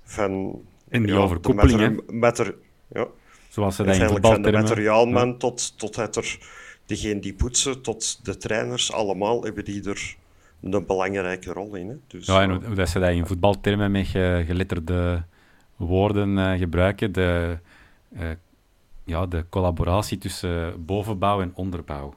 [0.03, 0.61] van...
[0.89, 2.55] En die ja, er,
[2.87, 3.07] ja,
[3.49, 5.33] Zoals ze dat in van de materiaalman ja.
[5.33, 6.37] tot, tot het er,
[6.85, 10.15] degene die poetsen, tot de trainers, allemaal hebben die er
[10.61, 11.87] een belangrijke rol in.
[11.87, 11.95] Hè.
[12.07, 14.07] Dus, ja, en hoe, hoe dat ze dat in voetbaltermen met
[14.45, 15.23] geletterde
[15.75, 17.57] woorden uh, gebruiken, de
[18.13, 18.21] uh,
[19.03, 22.13] ja, de collaboratie tussen bovenbouw en onderbouw.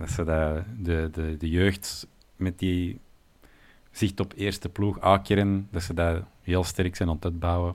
[0.00, 3.00] Dat ze dat, de, de, de jeugd met die
[3.90, 7.74] zicht op eerste ploeg akeren, dat ze dat heel sterk zijn aan het uitbouwen.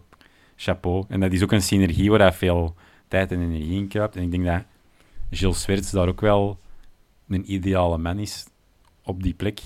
[0.55, 1.05] Chapeau.
[1.07, 2.75] En dat is ook een synergie waar hij veel
[3.07, 4.15] tijd en energie in kruipt.
[4.15, 4.63] En ik denk dat
[5.29, 6.59] Gilles Swerts daar ook wel
[7.27, 8.47] een ideale man is
[9.03, 9.61] op die plek.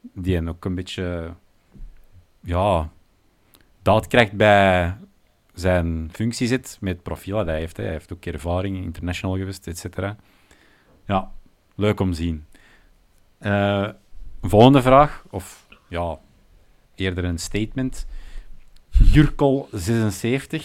[0.00, 1.34] Die ook een beetje
[2.40, 2.90] ja,
[3.82, 4.96] dat krijgt bij
[5.54, 7.76] zijn functie zit, met het profiel dat hij heeft.
[7.76, 10.16] Hij heeft ook ervaring, international geweest, et cetera.
[11.06, 11.32] Ja,
[11.74, 12.44] leuk om te zien.
[13.40, 13.88] Uh,
[14.42, 16.18] volgende vraag, of ja,
[16.94, 18.06] eerder een statement.
[19.02, 20.62] Jurkel76,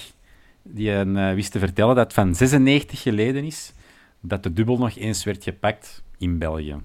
[0.63, 3.73] die uh, wist te vertellen dat van 96 geleden is
[4.19, 6.75] dat de dubbel nog eens werd gepakt in België.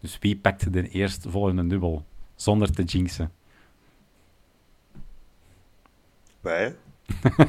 [0.00, 3.32] Dus wie pakte de eerstvolgende dubbel, zonder te jinxen?
[6.40, 6.74] Wij.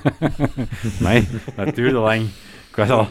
[1.00, 2.22] nee, dat duurde lang.
[2.70, 3.08] Ik was al,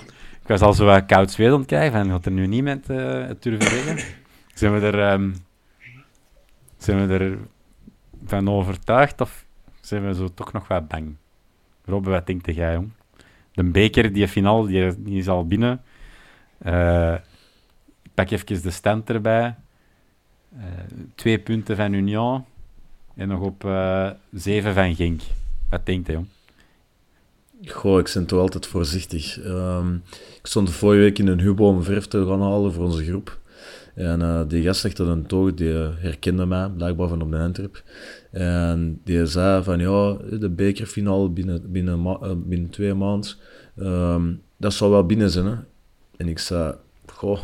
[0.49, 3.27] ik was al zo wat koud zweet aan krijgen van, gaat er nu niemand uh,
[3.27, 4.15] het durven zeggen?
[4.55, 5.35] Zijn we er, um,
[6.77, 7.39] zijn we er
[8.25, 9.45] van overtuigd of
[9.81, 11.17] zijn we zo toch nog wat bang?
[11.85, 12.91] Robbe, wat denkt jij, jong?
[13.53, 15.83] De beker, die finale, die, die is al binnen.
[16.67, 17.15] Uh,
[18.03, 19.55] ik pak even de stand erbij.
[20.57, 20.63] Uh,
[21.15, 22.45] twee punten van Union
[23.15, 23.69] en nog op
[24.33, 25.21] zeven van Genk.
[25.71, 26.29] Wat denkt hij, jong?
[27.67, 29.45] Goh, ik ben toch altijd voorzichtig.
[29.45, 30.03] Um,
[30.39, 33.39] ik stond vorige week in een Hubo om verf te gaan halen voor onze groep.
[33.95, 37.83] En uh, die gast dat een toog, die herkende mij, blijkbaar van op de Antwerp.
[38.31, 43.31] En die zei van, ja, de bekerfinale binnen, binnen, uh, binnen twee maanden,
[43.77, 45.47] um, dat zou wel binnen zijn.
[45.47, 45.55] Hè?
[46.17, 46.75] En ik zei,
[47.07, 47.41] goh...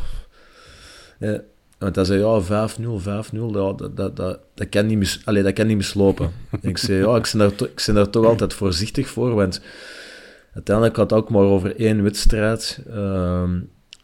[1.18, 1.38] Eh,
[1.78, 3.02] want hij zei, ja, 5-0,
[3.34, 6.30] 5-0, dat, dat, dat, dat, kan niet mis, allee, dat kan niet mislopen.
[6.50, 9.60] en ik zei, ja, ik ben, daar ik daar toch altijd voorzichtig voor, want
[10.54, 12.82] uiteindelijk gaat het ook maar over één wedstrijd.
[12.88, 13.50] Uh,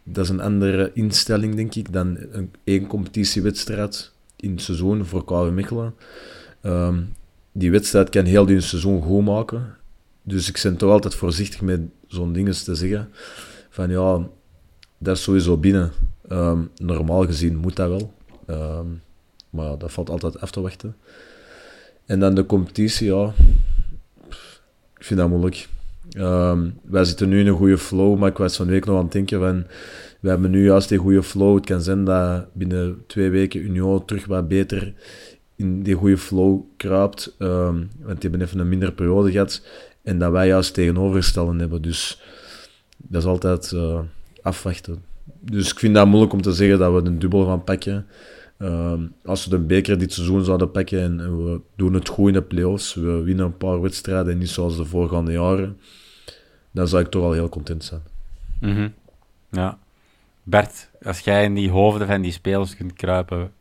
[0.04, 5.24] dat is een andere instelling, denk ik, dan een, één competitiewedstrijd in het seizoen voor
[5.24, 5.94] KV Mechelen.
[6.62, 6.96] Uh,
[7.52, 9.76] die wedstrijd kan heel die seizoen goed maken.
[10.22, 13.08] Dus ik ben toch altijd voorzichtig met zo'n dingen te zeggen.
[13.70, 14.26] Van ja,
[14.98, 15.92] dat is sowieso binnen.
[16.32, 18.12] Um, normaal gezien moet dat wel.
[19.50, 20.96] Maar dat valt altijd af te wachten.
[22.06, 23.32] En dan de competitie, ja.
[24.96, 25.68] Ik vind dat moeilijk.
[26.18, 29.02] Um, wij zitten nu in een goede flow, maar ik was van week nog aan
[29.02, 29.64] het denken van...
[30.20, 31.56] We hebben nu juist die goede flow.
[31.56, 34.92] Het kan zijn dat binnen twee weken Union terug wat beter
[35.56, 37.34] in die goede flow kruipt.
[37.38, 39.62] Um, want die hebben even een mindere periode gehad.
[40.02, 41.82] En dat wij juist tegenovergestelde hebben.
[41.82, 42.22] Dus
[42.96, 43.98] dat is altijd uh,
[44.42, 45.02] afwachten
[45.40, 48.06] dus ik vind dat moeilijk om te zeggen dat we een dubbel gaan pakken.
[48.60, 52.32] Ehm, als we de beker dit seizoen zouden pakken en, we doen het goed in
[52.32, 55.80] de playoffs, we winnen een paar wedstrijden en niet zoals de voorgaande jaren,
[56.70, 58.02] dan zou ik toch al heel content zijn.
[58.60, 58.94] Mm
[59.50, 59.78] Ja.
[60.42, 63.52] Bert, als jij in die hoofden van die spelers kunt kruipen,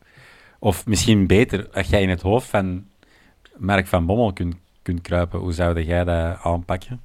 [0.58, 2.86] of misschien beter, als jij in het hoofd van
[3.56, 7.00] Mark van Bommel kunt, kunt kruipen, hoe zou jij dat aanpakken?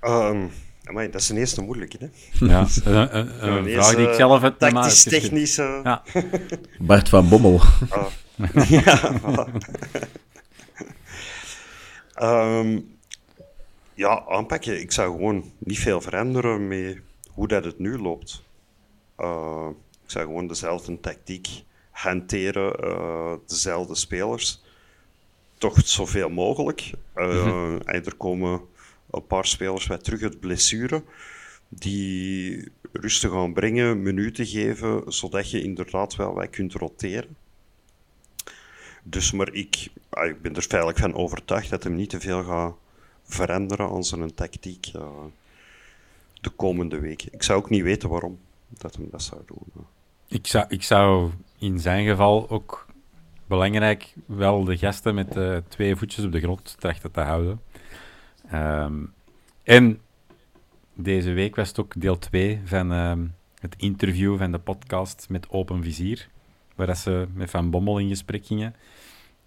[0.00, 0.50] Um
[0.92, 2.08] maar dat is een eerste moeilijke, hè?
[2.46, 5.58] Ja, een, een, een vraag die ik zelf heb Tactisch, technisch...
[5.58, 5.80] Uh...
[5.82, 6.02] Ja.
[6.78, 7.60] Bart van Bommel.
[7.90, 8.06] Oh.
[8.68, 9.12] ja,
[12.22, 12.96] um,
[13.94, 14.80] Ja, aanpakken.
[14.80, 16.98] Ik zou gewoon niet veel veranderen met
[17.30, 18.42] hoe dat het nu loopt.
[19.18, 19.66] Uh,
[20.04, 21.48] ik zou gewoon dezelfde tactiek
[21.90, 24.62] hanteren, uh, dezelfde spelers.
[25.58, 26.90] Toch zoveel mogelijk.
[27.16, 28.60] Uh, mm Er komen
[29.18, 31.02] een paar spelers weer terug uit blessure,
[31.68, 37.36] die rustig gaan brengen, minuten geven, zodat je inderdaad wel wat kunt roteren.
[39.02, 42.44] Dus maar ik, ah, ik ben er veilig van overtuigd dat hem niet te veel
[42.44, 42.74] gaat
[43.24, 45.02] veranderen aan zijn tactiek uh,
[46.40, 47.32] de komende weken.
[47.32, 49.86] Ik zou ook niet weten waarom dat hem dat zou doen.
[50.28, 52.86] Ik, zou, ik zou in zijn geval ook
[53.46, 57.60] belangrijk wel de gasten met uh, twee voetjes op de grond trachten te houden.
[58.54, 59.12] Um,
[59.62, 60.00] en
[60.94, 65.50] deze week was het ook deel 2 van um, het interview van de podcast met
[65.50, 66.28] Open Vizier,
[66.74, 68.74] waar ze met Van Bommel in gesprek gingen,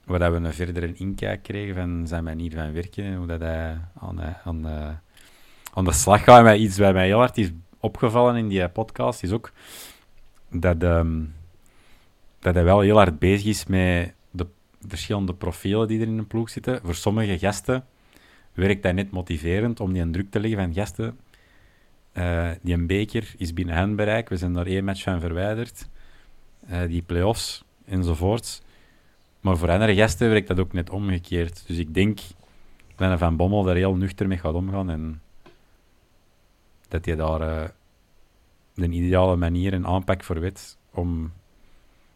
[0.03, 3.77] waar we een verdere inkijk kregen van zijn manier van werken en hoe dat hij
[3.99, 4.67] aan, aan,
[5.73, 6.45] aan de slag gaat.
[6.45, 9.51] En iets wat mij heel hard is opgevallen in die podcast is ook
[10.49, 11.33] dat, um,
[12.39, 14.47] dat hij wel heel hard bezig is met de
[14.87, 16.79] verschillende profielen die er in een ploeg zitten.
[16.83, 17.85] Voor sommige gasten
[18.53, 21.19] werkt dat net motiverend om die een druk te leggen van gasten.
[22.13, 24.29] Uh, die een beker is binnen handbereik.
[24.29, 25.87] We zijn daar één match van verwijderd.
[26.69, 28.61] Uh, die play-offs enzovoorts.
[29.39, 31.63] Maar voor andere gasten werkt dat ook net omgekeerd.
[31.67, 32.19] Dus ik denk
[32.95, 34.89] dat Van Bommel daar heel nuchter mee gaat omgaan.
[34.89, 35.21] En
[36.87, 37.69] dat hij daar uh,
[38.73, 41.31] de ideale manier en aanpak voor weet om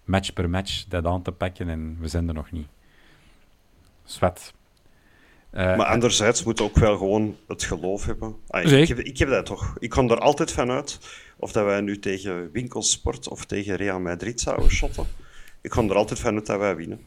[0.03, 1.69] match per match dat aan te pakken.
[1.69, 2.67] En we zijn er nog niet.
[4.03, 4.53] Zwet.
[5.55, 8.35] Maar anderzijds moet ook wel gewoon het geloof hebben.
[8.47, 9.75] Ah, ik, heb, ik, heb, dat toch.
[9.79, 10.99] Ik kom er altijd van uit
[11.37, 15.05] of dat wij nu tegen Winkelsport of tegen Real Madrid zouden shotten.
[15.61, 16.99] Ik kom er altijd van uit dat wij winnen.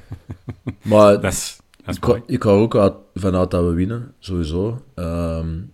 [0.82, 4.82] maar dat is, dat is ik, ik ga ook uit, vanuit dat we winnen, sowieso.
[4.94, 5.72] Um,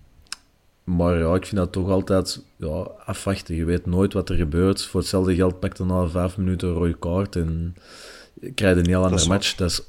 [0.84, 3.54] maar ja, ik vind dat toch altijd ja, afwachten.
[3.54, 4.86] Je weet nooit wat er gebeurt.
[4.86, 7.76] Voor hetzelfde geld pakt er na vijf minuten een rode kaart en
[8.54, 9.54] krijg je een heel andere match.
[9.54, 9.82] Dat is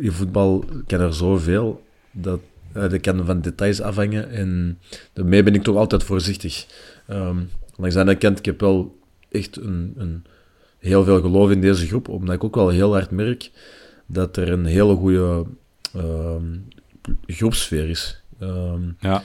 [0.00, 1.82] je voetbal kan er zoveel.
[2.10, 2.40] Dat,
[2.76, 4.30] uh, dat kan van details afhangen.
[4.30, 4.78] En
[5.12, 6.66] daarmee ben ik toch altijd voorzichtig.
[7.10, 10.24] Um, langs de andere kant, ik heb wel echt een, een,
[10.78, 12.08] heel veel geloof in deze groep.
[12.08, 13.50] Omdat ik ook wel heel hard merk
[14.06, 15.44] dat er een hele goede
[15.96, 16.68] um,
[17.26, 18.22] groepsfeer is.
[18.40, 19.22] Um, ja.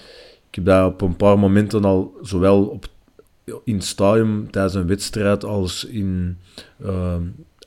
[0.49, 2.87] Ik heb daar op een paar momenten al, zowel op,
[3.63, 6.37] in het stadium tijdens een wedstrijd als in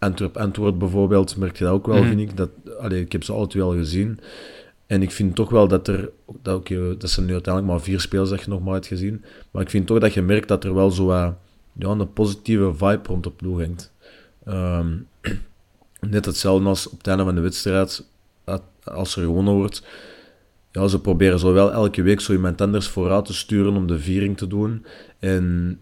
[0.03, 2.09] Antwerp Antwoord bijvoorbeeld, merk je dat ook wel, mm.
[2.09, 2.37] vind ik.
[2.37, 4.19] Dat, allee, ik heb ze alle twee al gezien.
[4.87, 6.11] En ik vind toch wel dat er,
[6.43, 9.25] dat, okay, dat zijn nu uiteindelijk maar vier spelers dat je nog maar hebt gezien,
[9.51, 11.37] maar ik vind toch dat je merkt dat er wel zo ja,
[11.79, 13.93] een positieve vibe rond de ploeg hangt.
[14.49, 15.07] Um,
[16.11, 18.07] net hetzelfde als op het einde van de wedstrijd,
[18.85, 19.87] als er gewonnen wordt.
[20.73, 24.37] Ja, ze proberen zowel elke week zo iemand anders vooruit te sturen om de viering
[24.37, 24.87] te doen.
[25.19, 25.79] En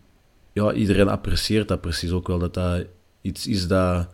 [0.53, 2.85] ja, iedereen apprecieert dat precies ook wel, dat dat
[3.21, 4.09] iets is dat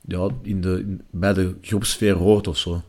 [0.00, 2.82] ja, in de, bij de groepsfeer hoort of zo.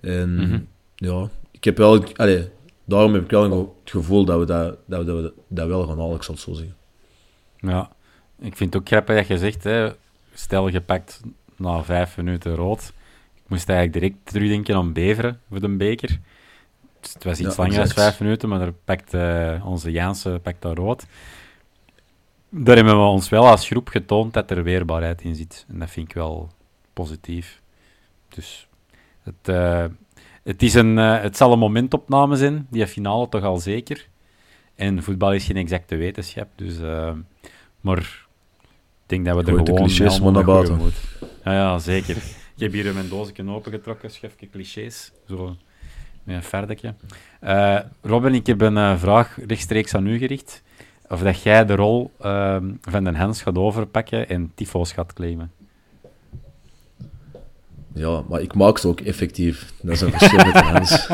[0.00, 0.58] En mhm.
[0.94, 2.48] ja, ik heb wel, allee,
[2.84, 5.98] daarom heb ik wel het gevoel dat we dat, dat, we dat, dat wel gaan
[5.98, 6.76] halen, ik zal het zo zeggen.
[7.58, 7.90] Ja,
[8.38, 9.90] ik vind het ook grappig dat je zegt, hè,
[10.34, 11.20] stel gepakt
[11.56, 12.92] na vijf minuten rood.
[13.34, 16.20] Ik moest eigenlijk direct terugdenken aan Beveren voor de beker.
[17.00, 20.62] Dus het was iets langer dan vijf minuten, maar daar pakt uh, onze Jaanse pakt
[20.62, 21.06] daar rood
[22.58, 25.64] daar hebben we ons wel als groep getoond dat er weerbaarheid in zit.
[25.68, 26.50] En dat vind ik wel
[26.92, 27.60] positief.
[28.28, 28.68] Dus
[29.22, 29.84] het, uh,
[30.42, 34.08] het, is een, uh, het zal een momentopname zijn, die finale toch al zeker.
[34.74, 36.78] En voetbal is geen exacte wetenschap, dus...
[36.78, 37.12] Uh,
[37.80, 40.76] maar ik denk dat we er gewoon clichés naar buiten.
[40.76, 41.00] moeten.
[41.44, 42.16] Ja, ja, zeker.
[42.16, 45.12] Ik heb hier mijn doosje opengetrokken, schefje clichés.
[45.28, 45.56] Zo,
[46.22, 46.94] met een verdetje.
[47.42, 50.62] Uh, Robin, ik heb een vraag rechtstreeks aan u gericht
[51.08, 55.50] of dat jij de rol uh, van de Hens gaat overpakken en tyfo's gaat claimen.
[57.94, 59.72] Ja, maar ik maak ze ook effectief.
[59.82, 61.08] Dat is een verschil met de Hens.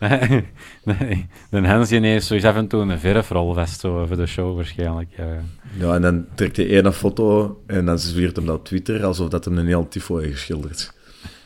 [0.98, 4.56] nee, de Hens heeft sowieso af en toe een verfrol vast zo, voor de show
[4.56, 5.08] waarschijnlijk.
[5.16, 5.42] Ja.
[5.78, 9.28] ja, en dan trekt hij één foto en dan zwiert hem dat op Twitter alsof
[9.28, 10.92] dat hem een heel tifo heeft geschilderd.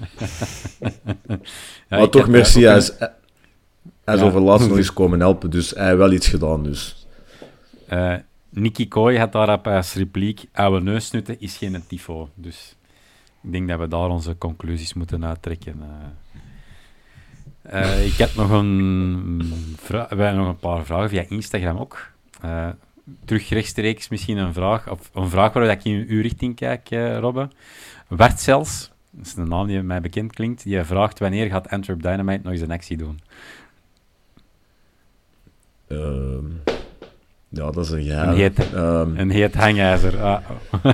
[1.89, 2.65] ja, maar toch, merci.
[2.65, 2.93] Hij is,
[4.05, 4.27] hij is ja.
[4.27, 6.63] over laatst nog eens komen helpen, dus hij heeft wel iets gedaan.
[6.63, 7.07] Dus.
[7.93, 8.15] Uh,
[8.49, 12.29] Nicky Kooi had daarop als repliek: oude neusnutten is geen tifo.
[12.35, 12.77] Dus
[13.43, 15.83] ik denk dat we daar onze conclusies moeten uittrekken.
[17.73, 19.37] Uh, uh, ik heb nog een,
[19.89, 22.11] nog een paar vragen via Instagram ook.
[23.25, 26.89] terug rechtstreeks misschien een vraag, of een vraag waar ik in uw richting kijk,
[27.21, 27.49] Robbe.
[28.09, 32.41] Wertzels dat is een naam die mij bekend klinkt, die vraagt wanneer gaat Antwerp Dynamite
[32.43, 33.21] nog eens een actie doen.
[35.95, 36.45] Ehm,
[37.49, 38.29] ja, dat is een geheim.
[38.29, 40.23] Een heet, Ehm, een heet hangijzer.
[40.23, 40.39] Ah.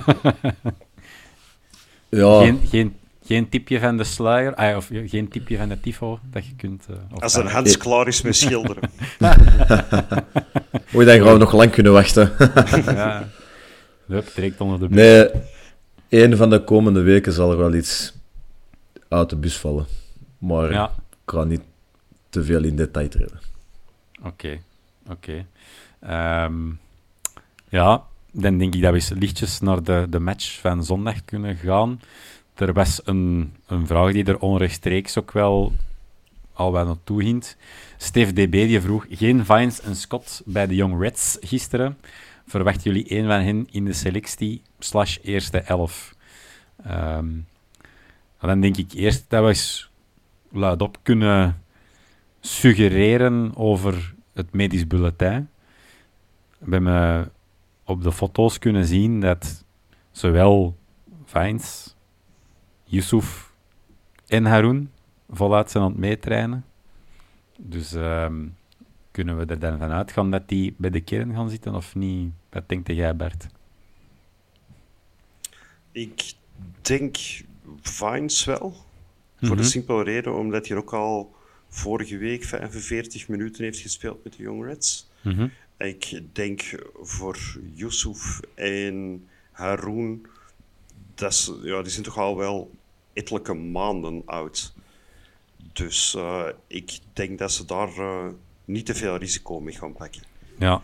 [2.08, 6.18] ja, geen, geen, geen tipje van de sluier, ah, of geen tipje van de tifo
[6.30, 6.86] dat je kunt...
[6.90, 8.90] eh, of- Als een Hans klaar is met schilderen.
[10.94, 12.32] Oei, dan gaan we nog lang kunnen wachten.
[12.84, 13.28] ja.
[14.06, 14.96] Hup, direct onder de bus.
[14.96, 15.28] nee,
[16.22, 18.14] een van de komende weken zal er wel iets
[19.08, 19.86] uit de bus vallen.
[20.38, 21.60] Maar Ja, ik ga niet
[22.28, 23.40] te veel in detail treden.
[24.22, 24.58] oké.
[25.10, 25.46] Oké.
[26.00, 26.70] Ehm,
[27.68, 31.56] ja, dan denk ik dat we eens lichtjes naar de, de match van zondag kunnen
[31.56, 32.00] gaan.
[32.54, 35.72] Er was een, een vraag die er onrechtstreeks ook wel
[36.52, 37.56] al wel naartoe hint.
[37.96, 41.98] Steve DB die vroeg, geen Vines en Scott bij de Young Reds gisteren.
[42.46, 46.14] Verwachten jullie een van hen in de selectie slash eerste elf?
[46.84, 47.28] Ehm,
[48.40, 49.90] dan denk ik eerst dat we eens
[50.52, 51.62] luidop kunnen
[52.40, 55.48] suggereren over het medisch bulletin.
[56.58, 57.32] We hebben
[57.84, 59.64] op de foto's kunnen zien dat
[60.10, 60.76] zowel
[61.24, 61.96] Vines,
[62.84, 63.52] Yusuf
[64.26, 64.90] en Haroun
[65.30, 66.64] voluit zijn aan het meetrainen.
[67.56, 68.46] Dus ehm,
[69.10, 72.32] kunnen we er dan van uitgaan dat die bij de kern gaan zitten of niet?
[72.50, 73.46] Wat denkt jij, Bert?
[75.92, 76.32] Ik
[76.82, 77.16] denk
[77.80, 78.74] Vines wel.
[79.36, 79.70] Voor de Mhm.
[79.70, 81.34] simpele reden omdat hij ook al
[81.70, 85.08] vorige week 45 minuten heeft gespeeld met de Young Reds.
[85.20, 85.48] Mhm.
[85.78, 86.62] Ik denk
[87.02, 87.38] voor
[87.74, 90.26] Yusuf en Haroun,
[91.14, 92.70] dat is, ja, die zijn toch al wel
[93.12, 94.72] ettelijke maanden oud.
[95.72, 98.26] Dus eh, ik denk dat ze daar eh,
[98.64, 100.22] niet te veel risico mee gaan pakken.
[100.58, 100.82] Ja.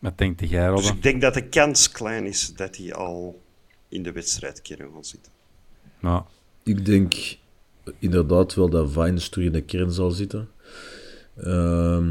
[0.00, 0.96] Wat denkt jij, Dus Robin?
[0.96, 3.42] ik denk dat de kans klein is dat hij al
[3.88, 5.32] in de wedstrijdkern gaat zitten.
[6.00, 6.26] Ja.
[6.62, 7.14] Ik denk
[7.98, 10.48] inderdaad wel dat Vines terug in de kern zal zitten.
[11.36, 12.08] Ehm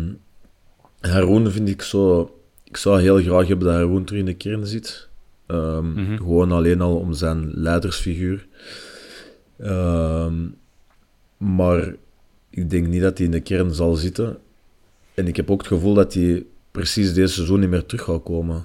[0.99, 2.33] Haroon vind ik zo...
[2.63, 5.07] Ik zou heel graag hebben dat Haroon terug in de kern zit.
[5.45, 6.15] Ehm, Mhm.
[6.17, 8.47] Gewoon alleen al om zijn leidersfiguur.
[9.57, 10.33] Ehm,
[11.37, 11.95] maar
[12.49, 14.37] ik denk niet dat hij in de kern zal zitten.
[15.13, 18.23] En ik heb ook het gevoel dat hij precies deze seizoen niet meer terug gaat
[18.23, 18.63] komen.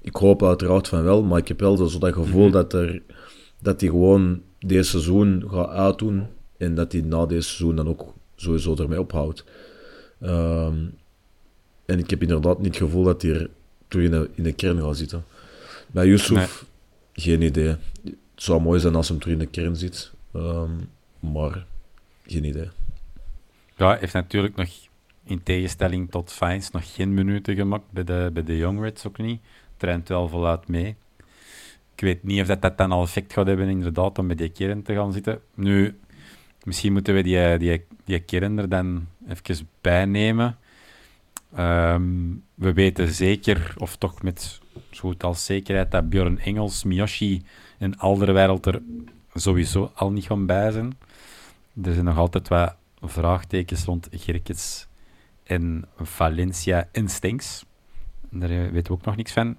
[0.00, 3.02] Ik hoop uiteraard van wel, maar ik heb wel zo dat gevoel dat, er,
[3.60, 8.14] dat hij gewoon deze seizoen gaat uitdoen en dat hij na deze seizoen dan ook
[8.36, 9.44] sowieso ermee ophoudt.
[10.20, 10.86] Ehm,
[11.86, 13.50] en ik heb inderdaad niet het gevoel dat hij er
[13.88, 15.24] terug in de, in de kern gaat zitten.
[15.86, 16.64] Bij Yusuf,
[17.12, 17.76] geen idee.
[18.04, 20.70] Het zou mooi zijn als hem terug in de kern zit, ehm,
[21.20, 21.66] maar
[22.26, 22.68] geen idee.
[23.76, 24.68] Ja, hij heeft natuurlijk nog,
[25.24, 27.90] in tegenstelling tot Fines, nog geen minuten gemaakt.
[27.90, 29.40] Bij de, bij de Young Reds ook niet.
[29.76, 30.96] Traint wel voluit mee.
[31.96, 34.48] Ik weet niet of dat, dat dan al effect gaat hebben, inderdaad, om bij die
[34.48, 35.40] kern te gaan zitten.
[35.54, 35.98] Nu,
[36.64, 40.58] misschien moeten we die, die, die kern er dan even bij nemen.
[41.54, 42.04] Ehm,
[42.54, 47.42] we weten zeker, of toch met zo goed als zekerheid, dat Bjorn Engels, Miyoshi
[47.78, 48.82] en Alderweireld er
[49.34, 50.98] sowieso al niet gaan bij zijn.
[51.82, 54.86] Er zijn nog altijd wat vraagtekens rond Gerkes
[55.44, 57.64] en Valencia en Stenks.
[58.30, 59.56] Daar eh, weten we ook nog niks van.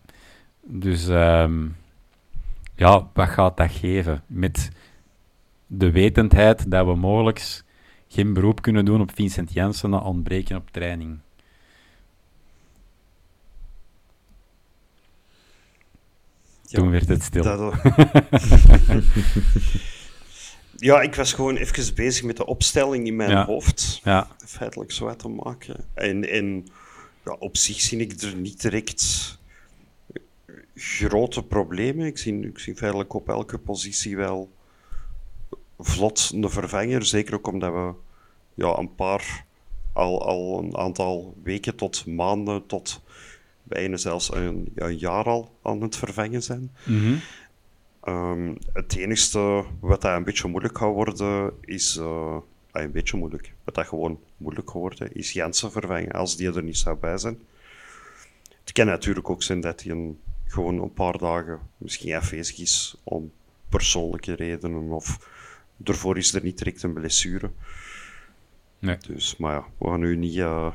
[0.61, 1.67] Dus ehm,
[2.77, 4.23] ja, wat gaat dat geven?
[4.27, 4.69] Met
[5.67, 7.63] de wetendheid dat we mogelijk
[8.07, 11.19] geen beroep kunnen doen op Vincent Janssen na ontbreken op training.
[16.69, 17.43] Toen werd het stil.
[17.43, 17.59] Dat,
[20.89, 23.45] ja, ik was gewoon even bezig met de opstelling in mijn Ja.
[23.45, 23.99] hoofd.
[24.03, 25.85] Ja, Feitelijk zo uit te maken.
[25.93, 26.67] En, en
[27.25, 29.37] ja, op zich zie ik er niet direct
[30.79, 32.05] grote problemen.
[32.05, 34.51] Ik zie, ik zie feitelijk op elke positie wel
[35.79, 37.05] vlot een vervanger.
[37.05, 37.93] Zeker ook omdat we
[38.53, 39.45] ja, een paar,
[39.93, 43.01] al, al een aantal weken tot maanden, tot
[43.63, 46.71] bijna zelfs een, ja, een jaar al aan het vervangen zijn.
[46.85, 47.15] Mhm.
[48.03, 51.99] Ehm, het enige wat dat een beetje moeilijk gaat worden, is...
[51.99, 53.53] ah, een beetje moeilijk.
[53.63, 57.39] Wat dat gewoon moeilijk geworden is Jansen vervangen, als die er niet zou bij zijn.
[58.63, 62.95] Het kan natuurlijk ook zijn dat hij een, gewoon een paar dagen misschien afwezig is
[63.03, 63.31] om
[63.69, 65.29] persoonlijke redenen of
[65.77, 67.51] daarvoor is er niet direct een blessure.
[68.79, 68.97] Nee.
[69.07, 70.37] Dus, maar ja, we gaan nu niet...
[70.37, 70.71] eh,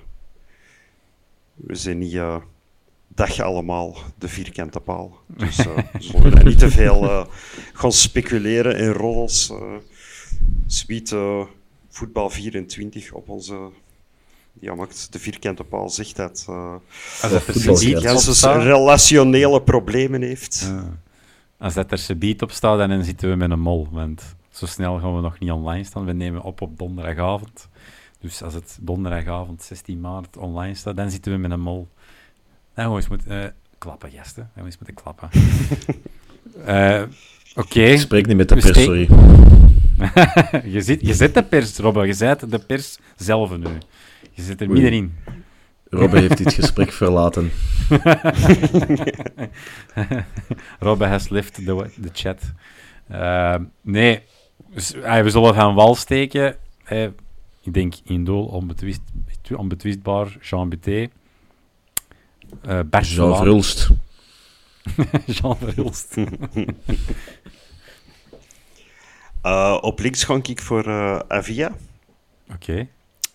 [1.54, 2.14] we zijn niet...
[2.14, 2.36] eh,
[3.08, 5.20] dag allemaal de vierkante paal.
[5.26, 7.26] Dus we zullen niet te veel
[7.72, 9.52] gaan speculeren in roddels.
[10.66, 11.46] Sweet eh,
[11.88, 13.70] voetbal 24 op onze...
[14.61, 16.74] Ja, maakt de vierkante paal zegt dat uh,
[17.22, 20.66] Als er staat- relationele problemen heeft.
[20.70, 20.84] Ja.
[21.59, 23.88] als dat er subiet op staat, dan zitten we met een mol.
[23.90, 26.05] Want zo snel gaan we nog niet online staan.
[26.05, 27.68] We nemen op op donderdagavond.
[28.20, 31.88] Dus als het donderdagavond 16 maart online staat, dan zitten we met een mol.
[32.74, 33.44] Dan gewoon eens moeten uh,
[33.78, 34.50] klappen, gasten.
[34.55, 35.28] Dan eens moeten klappen.
[36.66, 37.03] uh,
[37.64, 37.80] Oké.
[37.82, 39.09] Ik spreek niet met de pers, sorry.
[40.74, 42.07] je, zit, je zit de pers, Robbe.
[42.07, 43.66] Je zit de pers zelf nu.
[44.30, 44.80] Je zit er Oei.
[44.80, 45.14] middenin.
[45.90, 47.50] Robbe heeft dit gesprek verlaten.
[50.78, 52.52] Robbe has left the, the chat.
[53.10, 54.22] Uh, nee,
[54.70, 56.56] we zullen gaan wal steken.
[56.92, 57.02] Uh,
[57.62, 59.00] ik denk in doel onbetwist,
[59.56, 61.08] onbetwistbaar Jean Buté.
[62.66, 63.88] Uh, Bert Jean Verhulst.
[65.26, 66.16] Jean Verhulst.
[69.42, 71.66] uh, op links ga ik voor uh, Avia.
[71.68, 71.76] Oké.
[72.54, 72.88] Okay.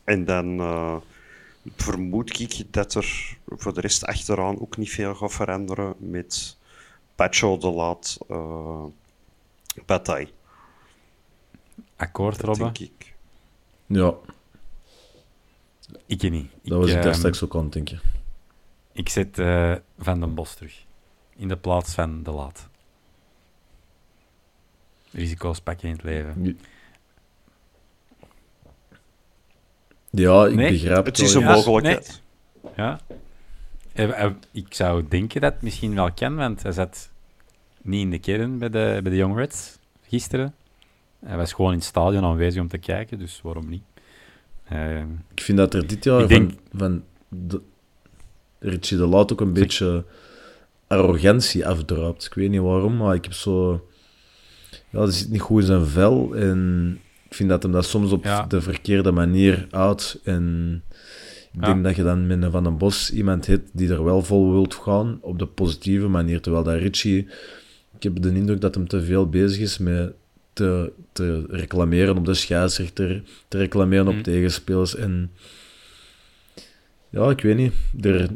[0.07, 0.95] En dan uh,
[1.75, 6.57] vermoed ik dat er voor de rest achteraan ook niet veel gaat veranderen met
[7.15, 8.85] Pacho de Laat, uh,
[9.85, 10.29] Bataille.
[11.95, 13.15] Akkoord, denk ik.
[13.85, 14.13] Ja.
[16.05, 16.51] Ik niet.
[16.61, 17.99] Dat was ik daar straks ook aan denk je.
[18.91, 20.85] Ik zet uh, Van den Bos terug.
[21.35, 22.69] In de plaats van De Laat.
[25.11, 26.59] Risico's pakken in het leven.
[30.19, 31.17] Ja, ik nee, begrijp het.
[31.17, 32.21] Het is een mogelijkheid.
[32.75, 32.99] Ja.
[33.93, 34.35] ja.
[34.51, 37.09] Ik zou denken dat het misschien wel kan, want hij zat
[37.81, 40.53] niet in de kern bij de, bij de Young Reds gisteren.
[41.25, 43.83] Hij was gewoon in het stadion aanwezig om te kijken, dus waarom niet?
[44.73, 44.99] Uh,
[45.33, 46.51] ik vind dat er dit jaar van, denk...
[46.73, 47.61] van de,
[48.59, 50.05] Richie de Laat ook een beetje
[50.87, 52.25] arrogantie afdraapt.
[52.25, 53.87] Ik weet niet waarom, maar ik heb zo...
[54.69, 56.99] Ja, dat zit niet goed in zijn vel en
[57.37, 58.45] vind dat hem dat soms op ja.
[58.45, 60.19] de verkeerde manier uit.
[60.23, 60.83] En
[61.53, 64.21] ik denk dat je dan met een Van den Bos iemand hebt die er wel
[64.23, 66.41] vol wilt gaan, op de positieve manier.
[66.41, 67.27] Terwijl dat Richie,
[67.95, 70.13] ik heb de indruk dat hem te veel bezig is met
[70.53, 74.21] te, te reclameren op de scheidsrechter, te reclameren op mm.
[74.21, 74.95] tegenspelers.
[74.95, 75.31] En
[77.09, 77.73] ja, ik weet niet.
[78.01, 78.29] Er,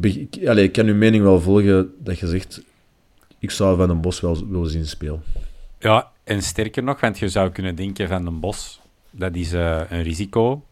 [0.00, 2.62] ik, ik, allez, ik kan uw mening wel volgen dat je zegt,
[3.38, 5.22] ik zou Van den Bos wel willen zien spelen.
[5.78, 9.90] Ja, en sterker nog, want je zou kunnen denken van den Bos, dat is uh,
[9.90, 10.64] een risico.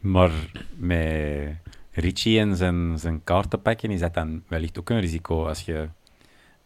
[0.00, 0.30] Maar
[0.76, 1.56] met
[1.92, 5.46] Richie en zijn, zijn kaartenpakken is dat dan wellicht ook een risico.
[5.46, 5.88] Als je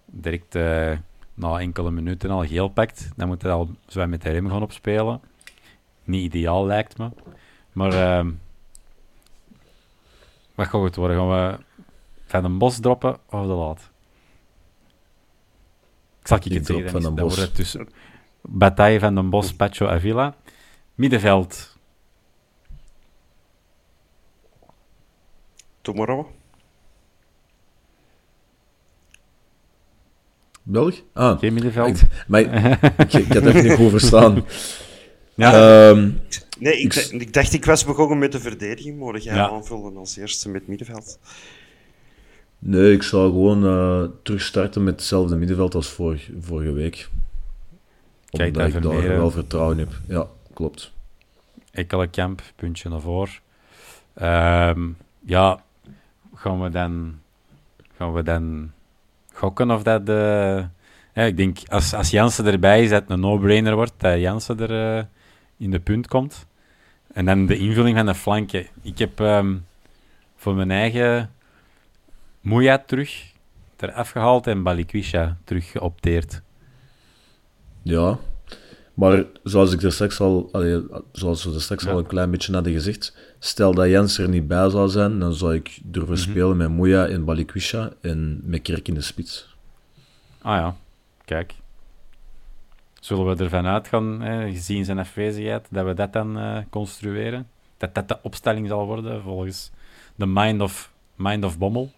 [0.06, 0.92] direct uh,
[1.34, 4.62] na enkele minuten al geel pakt, dan moet je al zo met de rem gaan
[4.62, 5.20] opspelen.
[6.04, 7.10] Niet ideaal lijkt me.
[7.72, 8.32] Maar uh,
[10.54, 11.16] wat gaat het worden?
[11.16, 11.58] Gaan we
[12.26, 13.90] van een bos droppen of de laat?
[16.20, 16.90] Ik zal je het zeggen.
[16.90, 17.88] Van dan wordt het tussen
[18.42, 20.36] Bataille van den Bos, Pacho Avila.
[20.94, 21.76] Middenveld.
[25.80, 26.26] Tomorrow.
[30.62, 31.02] Belg?
[31.12, 31.38] Ah.
[31.38, 32.00] Geen middenveld.
[32.00, 34.44] Ik, maar ik, ik had even niet goed verstaan.
[35.34, 35.88] Ja.
[35.88, 36.20] Um,
[36.58, 39.48] nee, ik, ik, dacht ik was begonnen met de verdediging, maar jij ja.
[39.48, 41.18] aanvullen als eerste met middenveld.
[42.58, 47.08] Nee, ik zou gewoon uh, terugstarten met hetzelfde middenveld als vorige, vorige week.
[48.32, 49.92] Kijk, Omdat ik daar meer, wel vertrouwen heb.
[50.08, 50.92] Ja, klopt.
[51.70, 53.34] Ekkelenkamp, puntje naar voren.
[54.22, 55.62] Um, ja,
[56.34, 57.18] gaan we dan,
[57.96, 58.72] gaan we dan
[59.32, 60.08] gokken of dat...
[60.08, 60.64] Uh,
[61.14, 64.60] ja, ik denk, als, als Jansen erbij is, dat het een no-brainer wordt, dat Jansen
[64.60, 65.04] er uh,
[65.56, 66.46] in de punt komt.
[67.12, 68.66] En dan de invulling van de flanken.
[68.82, 69.66] Ik heb um,
[70.36, 71.30] voor mijn eigen
[72.40, 73.32] Moeja terug
[73.76, 76.42] eraf gehaald en Balikwisha terug geopteerd.
[77.82, 78.18] Ja,
[78.94, 82.52] maar zoals ik er straks al, allee, zoals we er straks al een klein beetje
[82.52, 86.22] hadden gezegd, stel dat Jens er niet bij zou zijn, dan zou ik durven mhm.
[86.22, 89.56] spelen met Moeja en Balikwisha en met Kerk in de spits.
[90.42, 90.76] Ah ja,
[91.24, 91.54] kijk.
[93.00, 97.48] Zullen we ervan uitgaan, hè, gezien zijn afwezigheid, dat we dat dan uh, construeren?
[97.76, 99.70] Dat dat de opstelling zal worden volgens
[100.16, 101.92] de Mind of, mind of Bommel?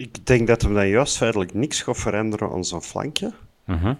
[0.00, 3.32] Ik denk dat hem dan juist feitelijk niks gaat veranderen aan zijn flankje.
[3.66, 3.94] Uh -huh.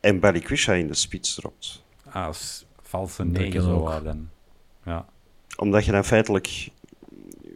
[0.00, 1.84] En Balikwisha in de spits dropt.
[2.04, 4.28] Ah, als valse negen zo dan.
[4.84, 5.06] Ja.
[5.56, 6.46] Omdat je dan feitelijk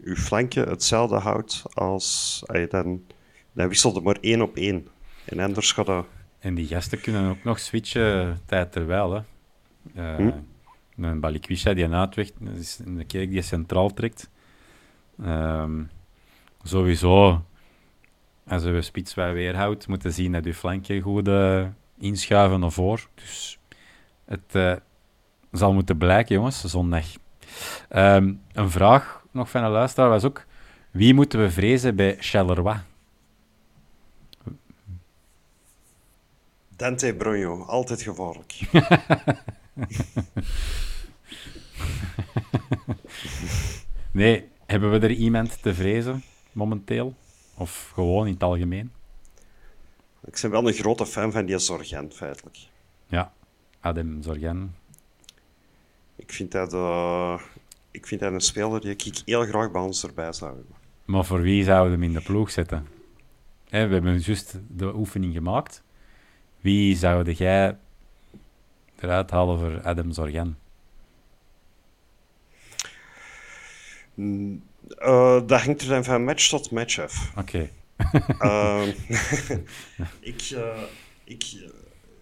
[0.04, 2.42] je flankje hetzelfde houdt als...
[2.68, 3.04] Dan,
[3.52, 4.88] dan wisselt er maar één op één.
[5.24, 6.06] En anders gaat dat...
[6.38, 9.12] En die gasten kunnen ook nog switchen tijd terwijl.
[9.12, 9.20] Hè.
[9.96, 11.04] Uh, hm?
[11.04, 14.30] Een Balikwisha die een uitweg, is een kerk die centraal trekt.
[15.20, 15.90] Um,
[16.62, 17.44] sowieso
[18.48, 21.66] als je spits wat weerhoudt, moeten zien dat je flankje goed eh,
[21.98, 23.08] inschuiven of voor.
[23.14, 23.58] Dus
[24.24, 24.76] het eh,
[25.52, 27.06] zal moeten blijken, jongens, zondag.
[27.90, 30.44] Um, een vraag nog van een luisteraar was ook:
[30.90, 32.80] wie moeten we vrezen bij Charleroi?
[36.76, 38.60] Dante Brogno, altijd gevaarlijk.
[44.10, 46.22] nee, hebben we er iemand te vrezen
[46.52, 47.14] momenteel?
[47.56, 48.92] Of gewoon in het algemeen?
[50.24, 52.58] Ik ben wel een grote fan van die Zorgen, feitelijk.
[53.06, 53.32] Ja,
[53.80, 54.74] Adem Zorgen.
[56.16, 57.40] Ik vind dat, uh,
[57.90, 60.74] ik vind dat een speler die ik heel graag bij ons erbij zou hebben.
[61.04, 62.86] Maar voor wie zouden we hem in de ploeg zetten?
[63.68, 65.82] we hebben juist de oefening gemaakt.
[66.60, 67.76] Wie zou jij
[68.98, 70.58] eruit halen voor Adam Zorgen?
[74.14, 74.62] Mm,
[74.98, 77.32] uh, dat hangt er dan van match tot match af.
[77.36, 77.70] Oké.
[78.38, 78.88] Ehm,
[80.20, 80.82] ik, uh,
[81.24, 81.70] ik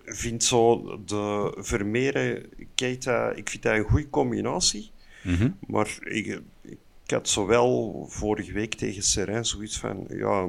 [0.04, 4.90] vind zo de Vermeeren, Keita, ik vind dat een goede combinatie.
[5.22, 5.50] Mhm.
[5.66, 10.48] Maar ik, ik had zowel vorige week tegen Serain zoiets van, ja,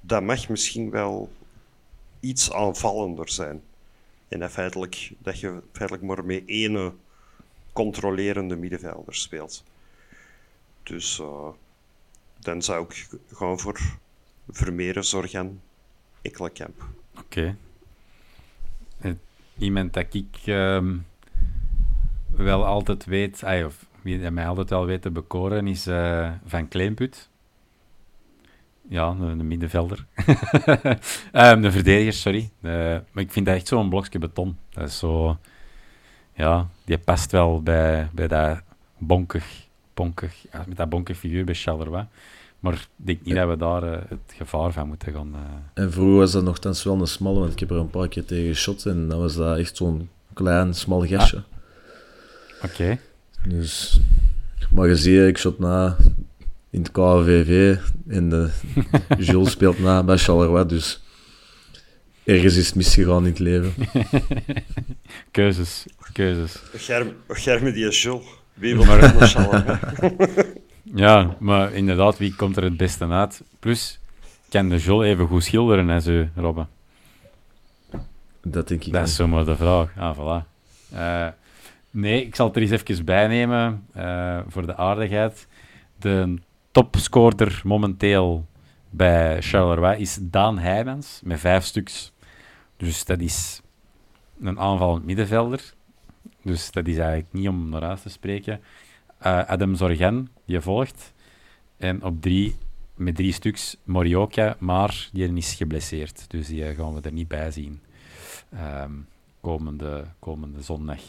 [0.00, 1.30] dat mag misschien wel
[2.20, 3.62] iets aanvallender zijn.
[4.28, 6.92] En dat, feitelijk, dat je feitelijk maar met ene
[7.72, 9.64] controlerende middenvelder speelt.
[10.88, 11.48] Dus uh,
[12.38, 13.80] dan zou ik gaan voor
[14.48, 15.60] Vermeeren, Zorgen,
[16.22, 16.84] Ekkelenkamp.
[17.18, 17.56] Oké.
[18.98, 19.16] Okay.
[19.58, 20.94] Iemand dat ik uh,
[22.28, 26.68] wel altijd weet, ay, of wie mij altijd wel weet te bekoren, is uh, Van
[26.68, 27.28] Kleinput.
[28.88, 30.06] Ja, een, middenvelder.
[31.32, 32.50] um, de verdediger, sorry.
[32.60, 34.58] Maar ik vind dat echt zo'n blokje beton.
[34.70, 35.38] Dat is zo...
[36.34, 38.60] Ja, die past wel bij, bij dat
[38.98, 39.67] bonkig,
[39.98, 42.06] bonkig, ja, met dat bonkig figuur bij Charleroi.
[42.60, 45.32] Maar ik denk niet dat we daar uh, het gevaar van moeten gaan...
[45.34, 45.82] Uh...
[45.82, 48.24] En vroeger was dat nogthans wel een smalle, want ik heb er een paar keer
[48.24, 51.36] tegen geschot en dan was dat echt zo'n klein, smal gastje.
[51.36, 51.42] Ah.
[52.64, 52.82] Oké.
[52.82, 53.00] Okay.
[53.48, 54.00] Dus...
[54.70, 55.96] Maar je ziet, ik shot na
[56.70, 57.76] in het KVV
[58.08, 58.50] en de
[59.18, 61.02] Jules speelt na bij Charleroi, dus
[62.24, 63.74] ergens is het misgegaan in het leven.
[65.30, 66.62] keuzes, keuzes.
[67.28, 68.37] Germe die is Jules.
[68.58, 69.00] Wie wil maar
[71.04, 73.42] ja, maar inderdaad, wie komt er het beste uit?
[73.58, 74.00] Plus,
[74.48, 76.68] kan de Jules even goed schilderen en zo, Robben?
[78.42, 79.92] Dat denk ik Dat is zomaar de vraag.
[79.96, 80.46] Ah, voilà.
[80.94, 81.26] Uh,
[81.90, 85.46] nee, ik zal het er eens even bij nemen uh, voor de aardigheid.
[85.98, 86.38] De
[86.70, 88.46] topscorer momenteel
[88.90, 92.12] bij Charleroi is Daan Heijmans met vijf stuks.
[92.76, 93.60] Dus dat is
[94.40, 95.76] een aanvallend middenvelder.
[96.48, 98.60] Dus dat is eigenlijk niet om naar huis te spreken.
[99.26, 101.12] Uh, Adam Zorgen, die volgt.
[101.76, 102.56] En op drie,
[102.94, 106.30] met drie stuks Morioka, maar die is geblesseerd.
[106.30, 107.80] Dus die gaan we er niet bij zien.
[108.54, 109.06] Um,
[109.40, 111.00] komende, komende zondag.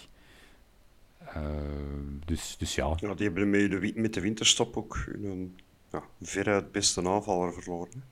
[1.21, 1.43] Uh,
[2.25, 2.95] dus, dus ja.
[2.99, 3.13] ja.
[3.13, 5.55] Die hebben met de, met de winterstop ook een
[5.91, 8.03] ja, veruit beste aanvaller verloren.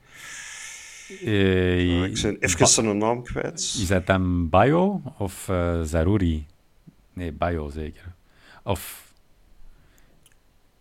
[1.22, 3.60] Uh, ik ben even zijn naam kwijt.
[3.60, 6.46] Is dat dan Bayo of uh, Zaruri?
[7.18, 8.14] Nee, Bayo zeker.
[8.62, 9.12] Of...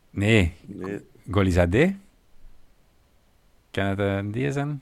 [0.09, 0.53] Nee.
[0.65, 1.01] nee.
[1.31, 1.95] Golizade?
[3.71, 4.81] Kan het uh, die zijn?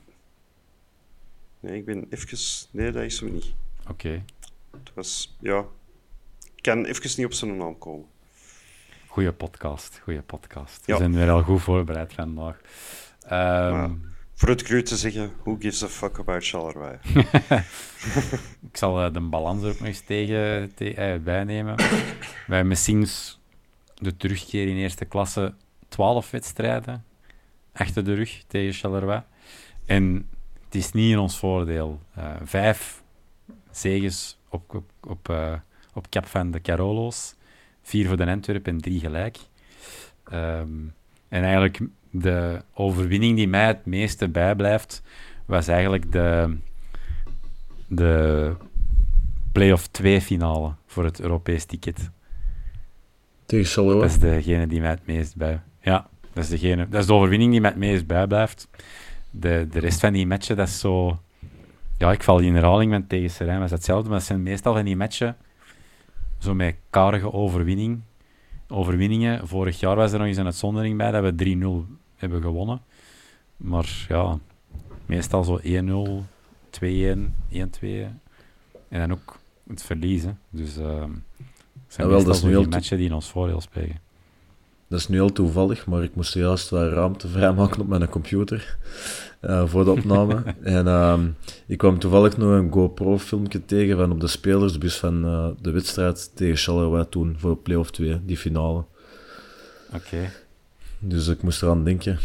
[1.60, 2.38] Nee, ik ben even...
[2.70, 3.52] Nee, dat is zo niet.
[3.80, 3.90] Oké.
[3.90, 4.24] Okay.
[4.70, 5.36] Het was...
[5.40, 5.64] Ja,
[6.60, 8.06] kan even niet op zijn naam komen.
[9.06, 10.86] Goeie podcast, goede podcast.
[10.86, 12.60] We zijn weer al goed voorbereid vandaag.
[13.30, 16.98] Um, voor het cru te zeggen, who gives a fuck about Charleroi?
[18.70, 21.76] ik zal uh, de balans er ook nog eens tegen, te, uh, bijnemen.
[22.46, 23.40] We hebben sinds
[23.94, 25.54] de terugkeer in eerste klasse
[25.88, 27.04] 12 wedstrijden
[27.72, 29.22] achter de rug tegen Charleroi.
[29.84, 30.28] En
[30.64, 32.00] het is niet in ons voordeel.
[32.18, 33.02] Uh, vijf
[33.70, 35.28] zegens op, op, op
[35.96, 37.34] op kap van de Carolo's.
[37.82, 39.38] Vier voor de Antwerpen en drie gelijk.
[40.32, 40.94] Um,
[41.28, 41.80] en eigenlijk
[42.10, 45.02] de overwinning die mij het meeste bijblijft,
[45.46, 46.56] was eigenlijk de,
[47.86, 48.52] de
[49.52, 52.10] play-off 2 finale voor het Europees ticket.
[53.46, 54.00] Tegen Charleroi?
[54.00, 55.60] Dat is degene die mij het meest bij...
[55.80, 58.68] Ja, dat is, degene, dat is de overwinning die mij het meest bijblijft.
[59.30, 61.18] De, de rest van die matchen, dat is zo...
[61.98, 64.08] Ja, ik val in herhaling met tegen Serijn, maar dat is hetzelfde.
[64.08, 65.36] Maar dat zijn meestal van die matchen
[66.38, 68.00] zo met karige overwinning,
[68.68, 69.48] overwinningen.
[69.48, 72.80] Vorig jaar was er nog eens een uitzondering bij dat we 3-0 hebben gewonnen.
[73.56, 74.38] Maar ja,
[75.06, 75.62] meestal zo 1-0,
[76.70, 77.58] 2-1, 1-2.
[78.88, 79.38] En dan ook
[79.68, 80.38] het verliezen.
[80.50, 81.04] Dus uh,
[81.86, 84.00] zijn ja, wel, dat is nu matchen die in ons voordeel spelen.
[84.88, 88.76] Dat is nu heel toevallig, maar ik moest juist wat ruimte vrijmaken op mijn computer
[89.40, 90.42] uh, voor de opname.
[90.62, 91.18] en uh,
[91.66, 96.36] ik kwam toevallig nog een GoPro-filmpje tegen van op de spelersbus van uh, de wedstrijd
[96.36, 98.84] tegen Charleroi toen voor play-off 2, die finale.
[99.86, 99.96] Oké.
[99.96, 100.30] Okay.
[100.98, 102.18] Dus ik moest eraan denken.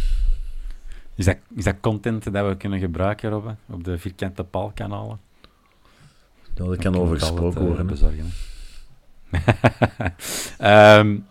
[1.15, 5.19] Is dat, is dat content dat we kunnen gebruiken, Robben, op de vierkante paalkanalen?
[6.55, 7.87] Ja, dat kan over gesproken worden.
[7.87, 8.31] Bezorgen,
[10.99, 11.25] um,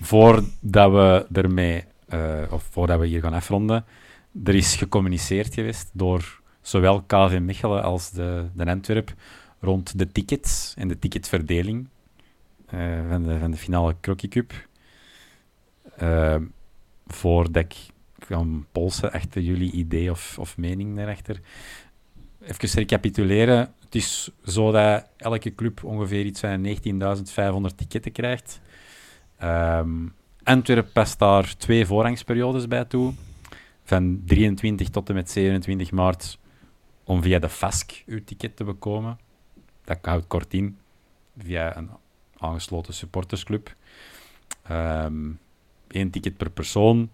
[0.00, 1.84] voordat we ermee,
[2.14, 3.84] uh, of voordat we hier gaan afronden,
[4.44, 9.14] er is gecommuniceerd geweest door zowel KV Mechelen als de, de Antwerp
[9.60, 11.88] rond de tickets en de ticketverdeling
[12.74, 14.66] uh, van, de, van de finale Crocky Cup.
[16.02, 16.36] Uh,
[17.06, 17.74] voordat ik
[18.18, 21.40] kan polsen achter jullie idee of, of mening daarachter.
[22.42, 23.74] Even recapituleren.
[23.84, 26.66] Het is zo dat elke club ongeveer iets van
[27.70, 28.60] 19.500 ticketten krijgt.
[29.42, 33.14] Um, Antwerp past daar twee voorrangsperiodes bij toe.
[33.84, 36.38] Van 23 tot en met 27 maart
[37.04, 39.18] om via de FASC uw ticket te bekomen.
[39.84, 40.78] Dat houdt kort in.
[41.38, 41.90] Via een
[42.38, 43.74] aangesloten supportersclub.
[44.70, 45.38] Um,
[45.88, 47.10] één ticket per persoon.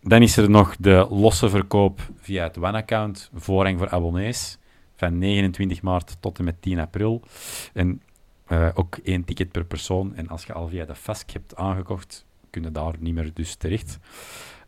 [0.00, 4.58] Dan is er nog de losse verkoop via het One-account, voorrang voor abonnees,
[4.96, 7.22] van 29 maart tot en met 10 april.
[7.72, 8.02] En
[8.48, 10.14] uh, ook één ticket per persoon.
[10.14, 13.54] En als je al via de FASC hebt aangekocht, kun je daar niet meer dus
[13.54, 13.98] terecht.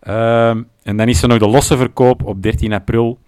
[0.03, 0.49] Uh,
[0.83, 3.19] en dan is er nog de losse verkoop op 13 april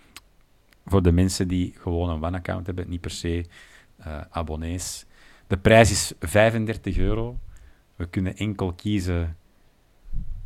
[0.86, 3.44] voor de mensen die gewoon een One-account hebben, niet per se
[4.00, 5.06] uh, abonnees.
[5.46, 7.38] De prijs is 35 euro.
[7.96, 9.36] We kunnen enkel kiezen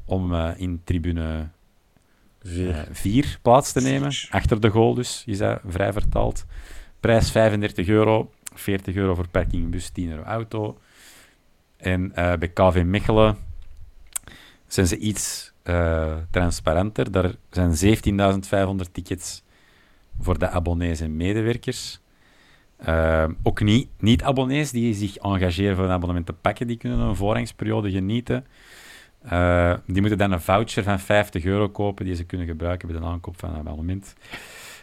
[0.04, 1.48] om uh, in tribune
[2.40, 4.12] 4 uh, plaats te nemen.
[4.30, 6.46] Achter de goal dus, is dat vrij vertaald.
[7.00, 10.78] Prijs 35 euro, 40 euro voor parkingbus, 10 euro auto.
[11.76, 13.36] En uh, bij KV Mechelen
[14.66, 17.10] zijn ze iets uh, transparenter.
[17.10, 17.98] Daar zijn
[18.86, 19.42] 17.500 tickets
[20.20, 22.00] voor de abonnees en medewerkers.
[22.88, 27.16] Uh, ook niet, niet-abonnees die zich engageren voor een abonnement te pakken, die kunnen een
[27.16, 28.46] voorrangsperiode genieten.
[29.86, 33.06] Die moeten dan een voucher van 50 euro kopen die ze kunnen gebruiken bij de
[33.06, 34.14] aankoop van een abonnement.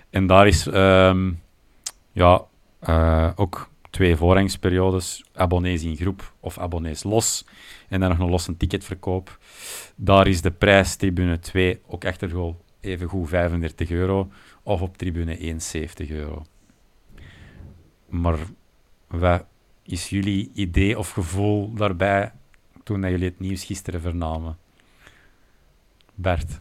[0.09, 1.41] En daar is um,
[2.11, 2.45] ja,
[2.89, 7.45] uh, ook twee voorrangsperiodes, abonnees in groep of abonnees los.
[7.89, 9.39] En dan nog een losse ticketverkoop.
[9.95, 14.31] Daar is de prijs tribune 2 ook echter even goed 35 euro
[14.63, 16.45] of op tribune 1 70 euro.
[18.09, 18.37] Maar
[19.07, 19.45] wat
[19.83, 22.31] is jullie idee of gevoel daarbij
[22.83, 24.57] toen jullie het nieuws gisteren vernamen?
[26.15, 26.49] Bert.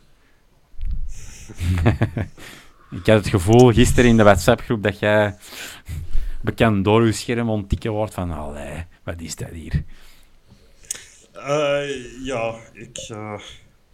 [2.90, 5.36] ik had het gevoel gisteren in de WhatsApp-groep dat jij
[6.43, 9.84] bekend door je scherm onttikken wordt van allee, wat is dat hier?
[11.34, 13.41] Uh, ja, ik uh,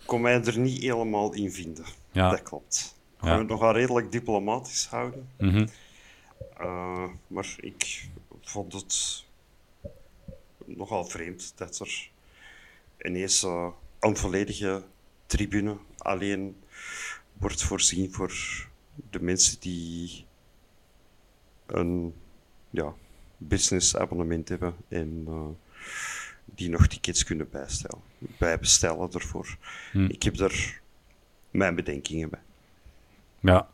[0.07, 1.85] kon mij er niet helemaal in vinden.
[2.13, 2.31] Ja.
[2.31, 2.99] Dat klopt.
[3.21, 5.29] We gaan het nogal redelijk diplomatisch houden.
[5.39, 5.67] Mm -hmm.
[6.61, 8.09] uh, maar ik
[8.41, 9.25] vond het
[10.65, 12.11] nogal vreemd dat er
[12.99, 13.43] ineens
[14.01, 14.83] een volledige
[15.27, 16.57] tribune alleen
[17.33, 18.33] wordt voorzien voor
[19.11, 20.25] de mensen die
[21.67, 22.15] een
[22.77, 22.95] ja,
[23.37, 25.47] business abonnement hebben en uh,
[26.45, 28.03] die nog tickets kunnen bijstellen,
[28.39, 29.57] bijbestellen ervoor.
[29.93, 30.05] Hm.
[30.05, 30.81] Ik heb daar
[31.51, 32.41] mijn bedenkingen bij.
[33.41, 33.69] Ja.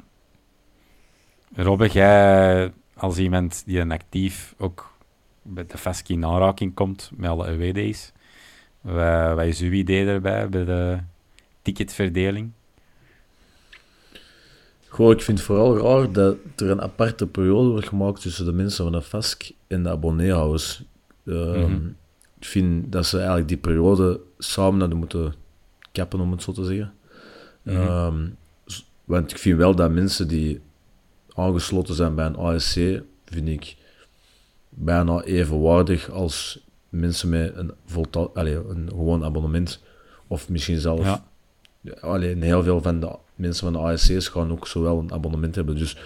[1.55, 4.97] Robbe, jij als iemand die een actief ook
[5.43, 8.13] bij de FASCI in aanraking komt met alle EWD's,
[9.35, 10.99] wat is uw idee daarbij, bij de
[11.63, 12.53] ticketverdeling?
[14.93, 18.53] Goh, ik vind het vooral raar dat er een aparte periode wordt gemaakt tussen de
[18.53, 20.83] mensen van de FASC en de abonneehouders.
[21.25, 21.97] Uh, mm -hmm.
[22.39, 25.35] Ik vind dat ze eigenlijk die periode samen hadden moeten
[25.93, 26.93] kappen, om het zo te zeggen.
[27.63, 27.89] Mm -hmm.
[27.89, 28.37] um,
[29.05, 30.61] want ik vind wel dat mensen die
[31.35, 32.75] aangesloten zijn bij een ASC,
[33.25, 33.77] vind ik
[34.69, 39.83] bijna evenwaardig als mensen met een, volta allez, een gewoon abonnement.
[40.27, 41.05] Of misschien zelf.
[41.05, 41.25] Ja.
[42.01, 45.77] Alleen heel veel van de mensen van de ASC's gaan ook zowel een abonnement hebben.
[45.77, 45.97] Dus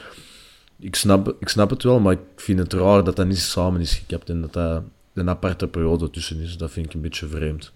[0.78, 3.80] ik snap, ik snap het wel, maar ik vind het raar dat dat niet samen
[3.80, 4.82] is gekapt en dat dat
[5.12, 6.56] een aparte periode tussen is.
[6.56, 7.72] Dat vind ik een beetje vreemd.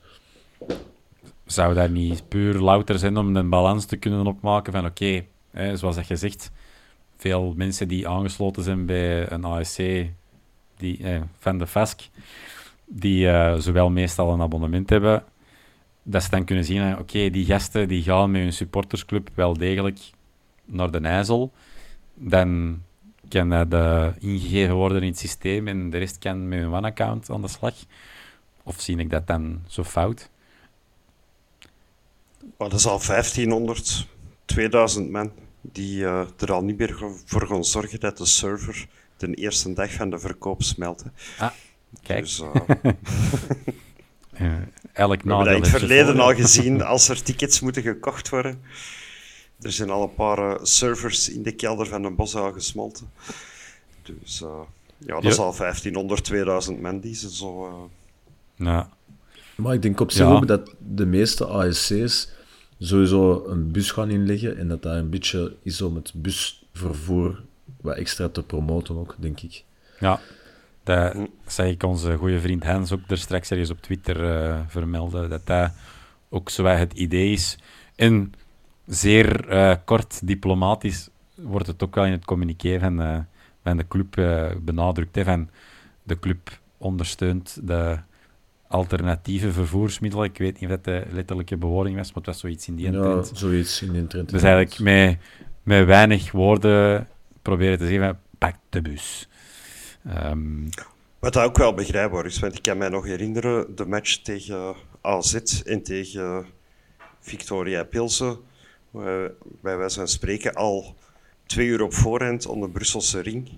[1.47, 5.25] Zou dat niet puur louter zijn om een balans te kunnen opmaken van oké,
[5.75, 6.31] zoals dat je
[7.17, 9.79] veel mensen die aangesloten zijn bij een ASC
[10.77, 12.09] die, eh, van de FASC,
[12.87, 15.25] die uh, zowel meestal een abonnement hebben,
[16.11, 19.99] dat ze dan kunnen zien, oké, die gasten die gaan met hun supportersclub wel degelijk
[20.65, 21.53] naar de IJssel,
[22.15, 22.83] dan
[23.29, 27.31] kan dat uh, ingegeven worden in het systeem en de rest kan met hun one-account
[27.31, 27.75] aan de slag.
[28.63, 30.31] Of zie ik dat dan zo fout?
[32.57, 34.07] Maar dat is al 1500,
[34.45, 38.87] 2000 man die uh, er al niet meer voor gaan zorgen dat de server
[39.17, 41.05] de eerste dag van de verkoop smelt.
[41.39, 41.51] Ah,
[42.03, 42.21] kijk.
[42.21, 42.55] Dus, uh,
[44.41, 44.53] uh,
[44.93, 48.61] elk we hebben in het verleden al gezien, als er tickets moeten gekocht worden.
[49.61, 53.11] Er zijn al een paar servers in de kelder van een bos al gesmolten.
[54.03, 54.39] Dus
[54.99, 55.29] Ja, dat Ja.
[55.29, 57.67] is al 1500, 2000 man die ze zo...
[57.67, 58.91] eh, Ja.
[59.57, 60.33] Maar ik denk op zich Ja.
[60.33, 62.29] ook dat de meeste ASC's
[62.79, 67.43] sowieso een bus gaan inleggen en dat dat een beetje is om het busvervoer
[67.81, 69.65] wat extra te promoten ook, denk ik.
[70.01, 70.21] Ja,
[70.83, 71.17] dat
[71.47, 75.47] zei ik onze goede vriend Hans ook er straks ergens op Twitter eh, vermelden, dat
[75.47, 75.73] dat
[76.29, 77.59] ook zo het idee is.
[77.97, 78.33] En
[78.87, 83.19] zeer eh, kort diplomatisch wordt het ook wel in het communiqué van, eh,
[83.63, 84.15] van de club
[84.63, 85.15] benadrukt.
[85.15, 85.49] Hè, van
[86.03, 87.99] de club ondersteunt de
[88.69, 90.25] alternatieve vervoersmiddelen.
[90.27, 92.91] Ik weet niet of dat de letterlijke bewoording was, maar het was zoiets in die
[92.93, 93.31] Ja, trend.
[93.35, 94.31] zoiets in die trend.
[94.31, 95.19] Dus eigenlijk met,
[95.63, 97.09] met weinig woorden
[97.43, 99.29] proberen te zeggen, pak de bus.
[100.05, 100.69] Ehm,
[101.19, 105.35] Wat ook wel begrijpbaar is, want ik kan mij nog herinneren de match tegen AZ
[105.65, 106.47] en tegen
[107.21, 108.39] Victoria Pilsen.
[108.91, 109.31] waar
[109.61, 110.95] Bij wijze van spreken al
[111.47, 113.49] twee uur op voorhand om de Brusselse ring.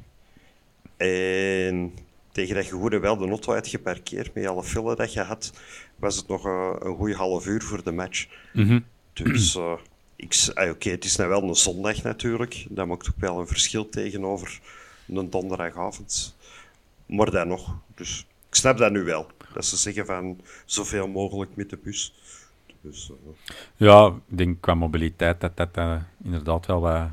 [0.97, 1.93] En
[2.33, 5.21] tegen dat je goed en wel de auto had geparkeerd met alle file dat je
[5.21, 5.53] had,
[5.97, 8.27] was het nog eh, een goede half uur voor de match.
[8.53, 8.81] mhm.
[9.13, 9.79] Dus eh,
[10.17, 12.67] ik, ah, oké, het is nou wel een zondag natuurlijk.
[12.69, 14.61] Dat maakt ook wel een verschil tegenover
[15.07, 16.37] een donderdagavond.
[17.07, 17.77] Maar dan nog.
[17.95, 19.27] Dus ik snap dat nu wel.
[19.55, 22.15] Dat ze zeggen van zoveel mogelijk met de bus.
[22.81, 23.33] Dus, eh,
[23.77, 27.09] Ja, ik denk qua mobiliteit dat dat eh, inderdaad wel wat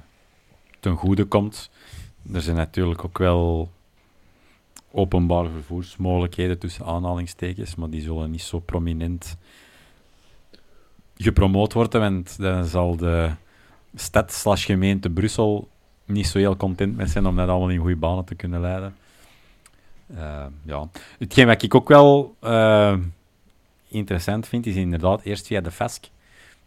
[0.80, 1.70] ten goede komt.
[2.34, 3.72] Er zijn natuurlijk ook wel
[4.92, 9.38] openbare vervoersmogelijkheden tussen aanhalingstekens, maar die zullen niet zo prominent
[11.16, 13.32] gepromoot worden, want dan zal de
[13.96, 15.68] stad gemeente Brussel
[16.10, 18.96] niet zo heel content met zijn om dat allemaal in goede banen te kunnen leiden.
[20.16, 20.90] Eh, ja.
[21.20, 22.98] Hetgeen wat ik ook wel eh,
[23.88, 26.04] interessant vind, is inderdaad eerst via de FASC.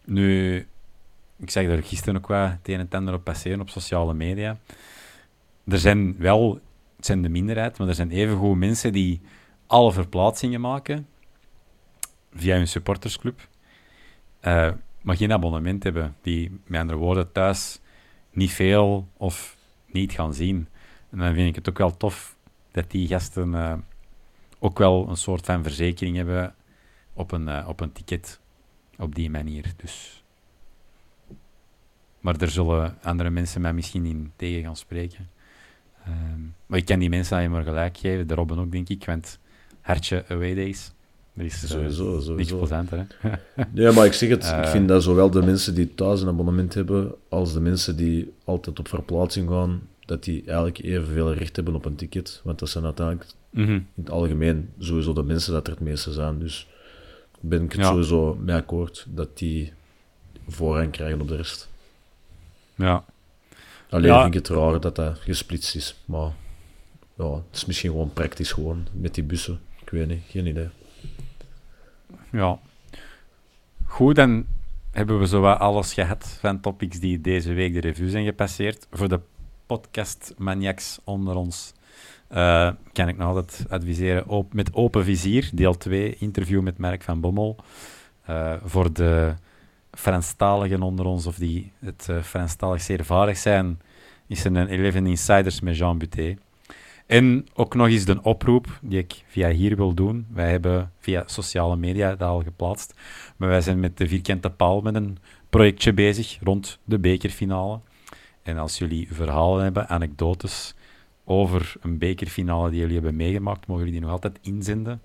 [0.05, 0.57] Nu,
[1.37, 4.59] ik zag er gisteren ook wat het een en ander op passeren op sociale media.
[5.65, 6.61] Er zijn wel,
[6.97, 9.21] het zijn de minderheid, maar er zijn evengoed mensen die
[9.67, 11.07] alle verplaatsingen maken
[12.35, 13.49] via hun supportersclub,
[14.41, 14.71] eh,
[15.01, 17.81] maar geen abonnement hebben, die met andere woorden thuis
[18.33, 19.57] niet veel of
[19.87, 20.69] niet gaan zien.
[21.11, 22.37] En dan vind ik het ook wel tof
[22.71, 23.75] dat die gasten eh,
[24.59, 26.55] ook wel een soort van verzekering hebben
[27.13, 28.41] op een, eh, op een ticket
[28.99, 29.73] op die manier.
[29.77, 30.25] Dus.
[32.21, 35.31] Maar er zullen andere mensen mij misschien in tegen gaan spreken.
[36.05, 39.05] Ehm, maar ik kan die mensen alleen maar gelijk geven, de Robben ook, denk ik,
[39.05, 39.39] want
[39.81, 40.93] hartje away days.
[41.35, 42.57] Dat is eh, Sowieso, niks sowieso.
[42.59, 43.31] plezanter, hè?
[43.83, 44.71] Ja, maar ik zeg het, ik Eh.
[44.71, 48.79] vind dat zowel de mensen die thuis een abonnement hebben, als de mensen die altijd
[48.79, 52.41] op verplaatsing gaan, dat die eigenlijk evenveel recht hebben op een ticket.
[52.45, 53.71] Want dat zijn uiteindelijk Mhm.
[53.71, 56.39] in het algemeen sowieso de mensen dat er het meeste zijn.
[56.39, 56.67] Dus
[57.41, 57.87] ben ik het Ja.
[57.87, 59.73] sowieso mee akkoord dat die
[60.49, 61.69] voorrang krijgen op de rest.
[62.75, 63.05] Ja.
[63.91, 64.23] Alleen Ja.
[64.23, 65.95] vind ik het raar dat dat gesplitst is.
[66.05, 66.31] Maar
[67.17, 69.61] ja, het is misschien gewoon praktisch gewoon met die bussen.
[69.83, 70.69] Ik weet niet, geen idee.
[72.31, 72.59] Ja.
[73.87, 74.47] Goed, dan
[74.91, 78.87] hebben we zowat alles gehad van topics die deze week de revue zijn gepasseerd.
[78.91, 79.21] Voor de
[79.67, 81.75] podcast-maniacs onder ons
[82.29, 87.03] eh, kan ik nog altijd adviseren op, met open vizier, deel 2, interview met Mark
[87.03, 87.57] van Bommel.
[88.25, 89.35] Eh, voor de
[89.91, 93.81] Franstaligen onder ons, of die het uh, Franstalig zeer vaardig zijn,
[94.27, 96.37] is er een 11 Insiders met Jean Buté.
[97.07, 100.27] En ook nog eens de oproep die ik via hier wil doen.
[100.31, 102.95] Wij hebben via sociale media dat al geplaatst.
[103.37, 105.19] Maar wij zijn met de Vierkante Paal met een
[105.51, 107.81] projectje bezig rond de bekerfinale.
[108.43, 110.75] En als jullie verhalen hebben, anekdotes
[111.25, 115.03] over een bekerfinale die jullie hebben meegemaakt, mogen jullie die nog altijd inzenden.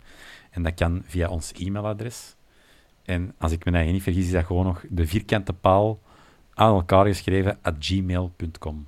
[0.50, 2.36] En dat kan via ons e-mailadres.
[3.06, 6.00] En als ik me eigen niet vergis, is dat gewoon nog de vierkante paal
[6.54, 8.88] aan elkaar geschreven at gmail.com.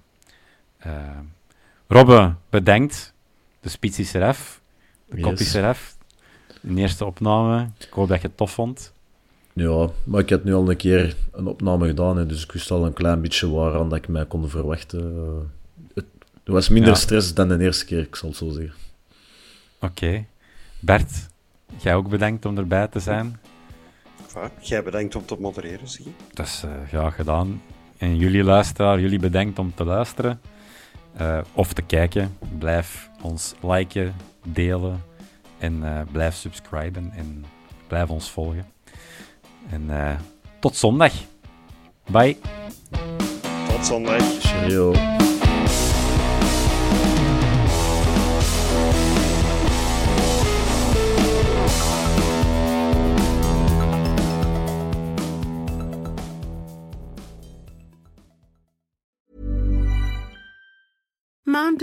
[1.92, 3.14] Robbe, bedankt.
[3.62, 4.62] De spits is eraf.
[5.06, 5.26] De yes.
[5.26, 5.98] kop is eraf.
[6.62, 7.70] De eerste opname.
[7.80, 8.94] Ik hoop dat je het tof vond.
[9.54, 12.72] Ja, maar ik had nu al een keer een opname gedaan, hè, dus ik wist
[12.72, 15.16] al een klein beetje waaraan dat ik mij kon verwachten.
[15.16, 16.06] Uh, het,
[16.44, 16.98] er was minder ja.
[16.98, 18.76] stress dan de eerste keer, ik zal het zo zeggen.
[19.80, 19.86] Oké.
[19.86, 20.28] Okay.
[20.80, 21.30] Bert,
[21.78, 23.40] jij ook bedankt om erbij te zijn.
[24.24, 26.12] Enfin, jij bedankt om te modereren, zie je.
[26.34, 27.62] Dat is uh, graag gedaan.
[27.98, 30.42] En jullie luisteraar, jullie bedankt om te luisteren.
[31.22, 32.38] Uh, of te kijken.
[32.58, 34.16] Blijf ons liken,
[34.48, 35.04] delen
[35.58, 37.46] en uh, blijf subscriben en
[37.88, 38.66] blijf ons volgen.
[39.70, 40.12] En uh,
[40.60, 41.14] tot zondag.
[42.06, 42.38] Bye.
[43.68, 44.22] Tot zondag.
[44.40, 45.19] Cheerio.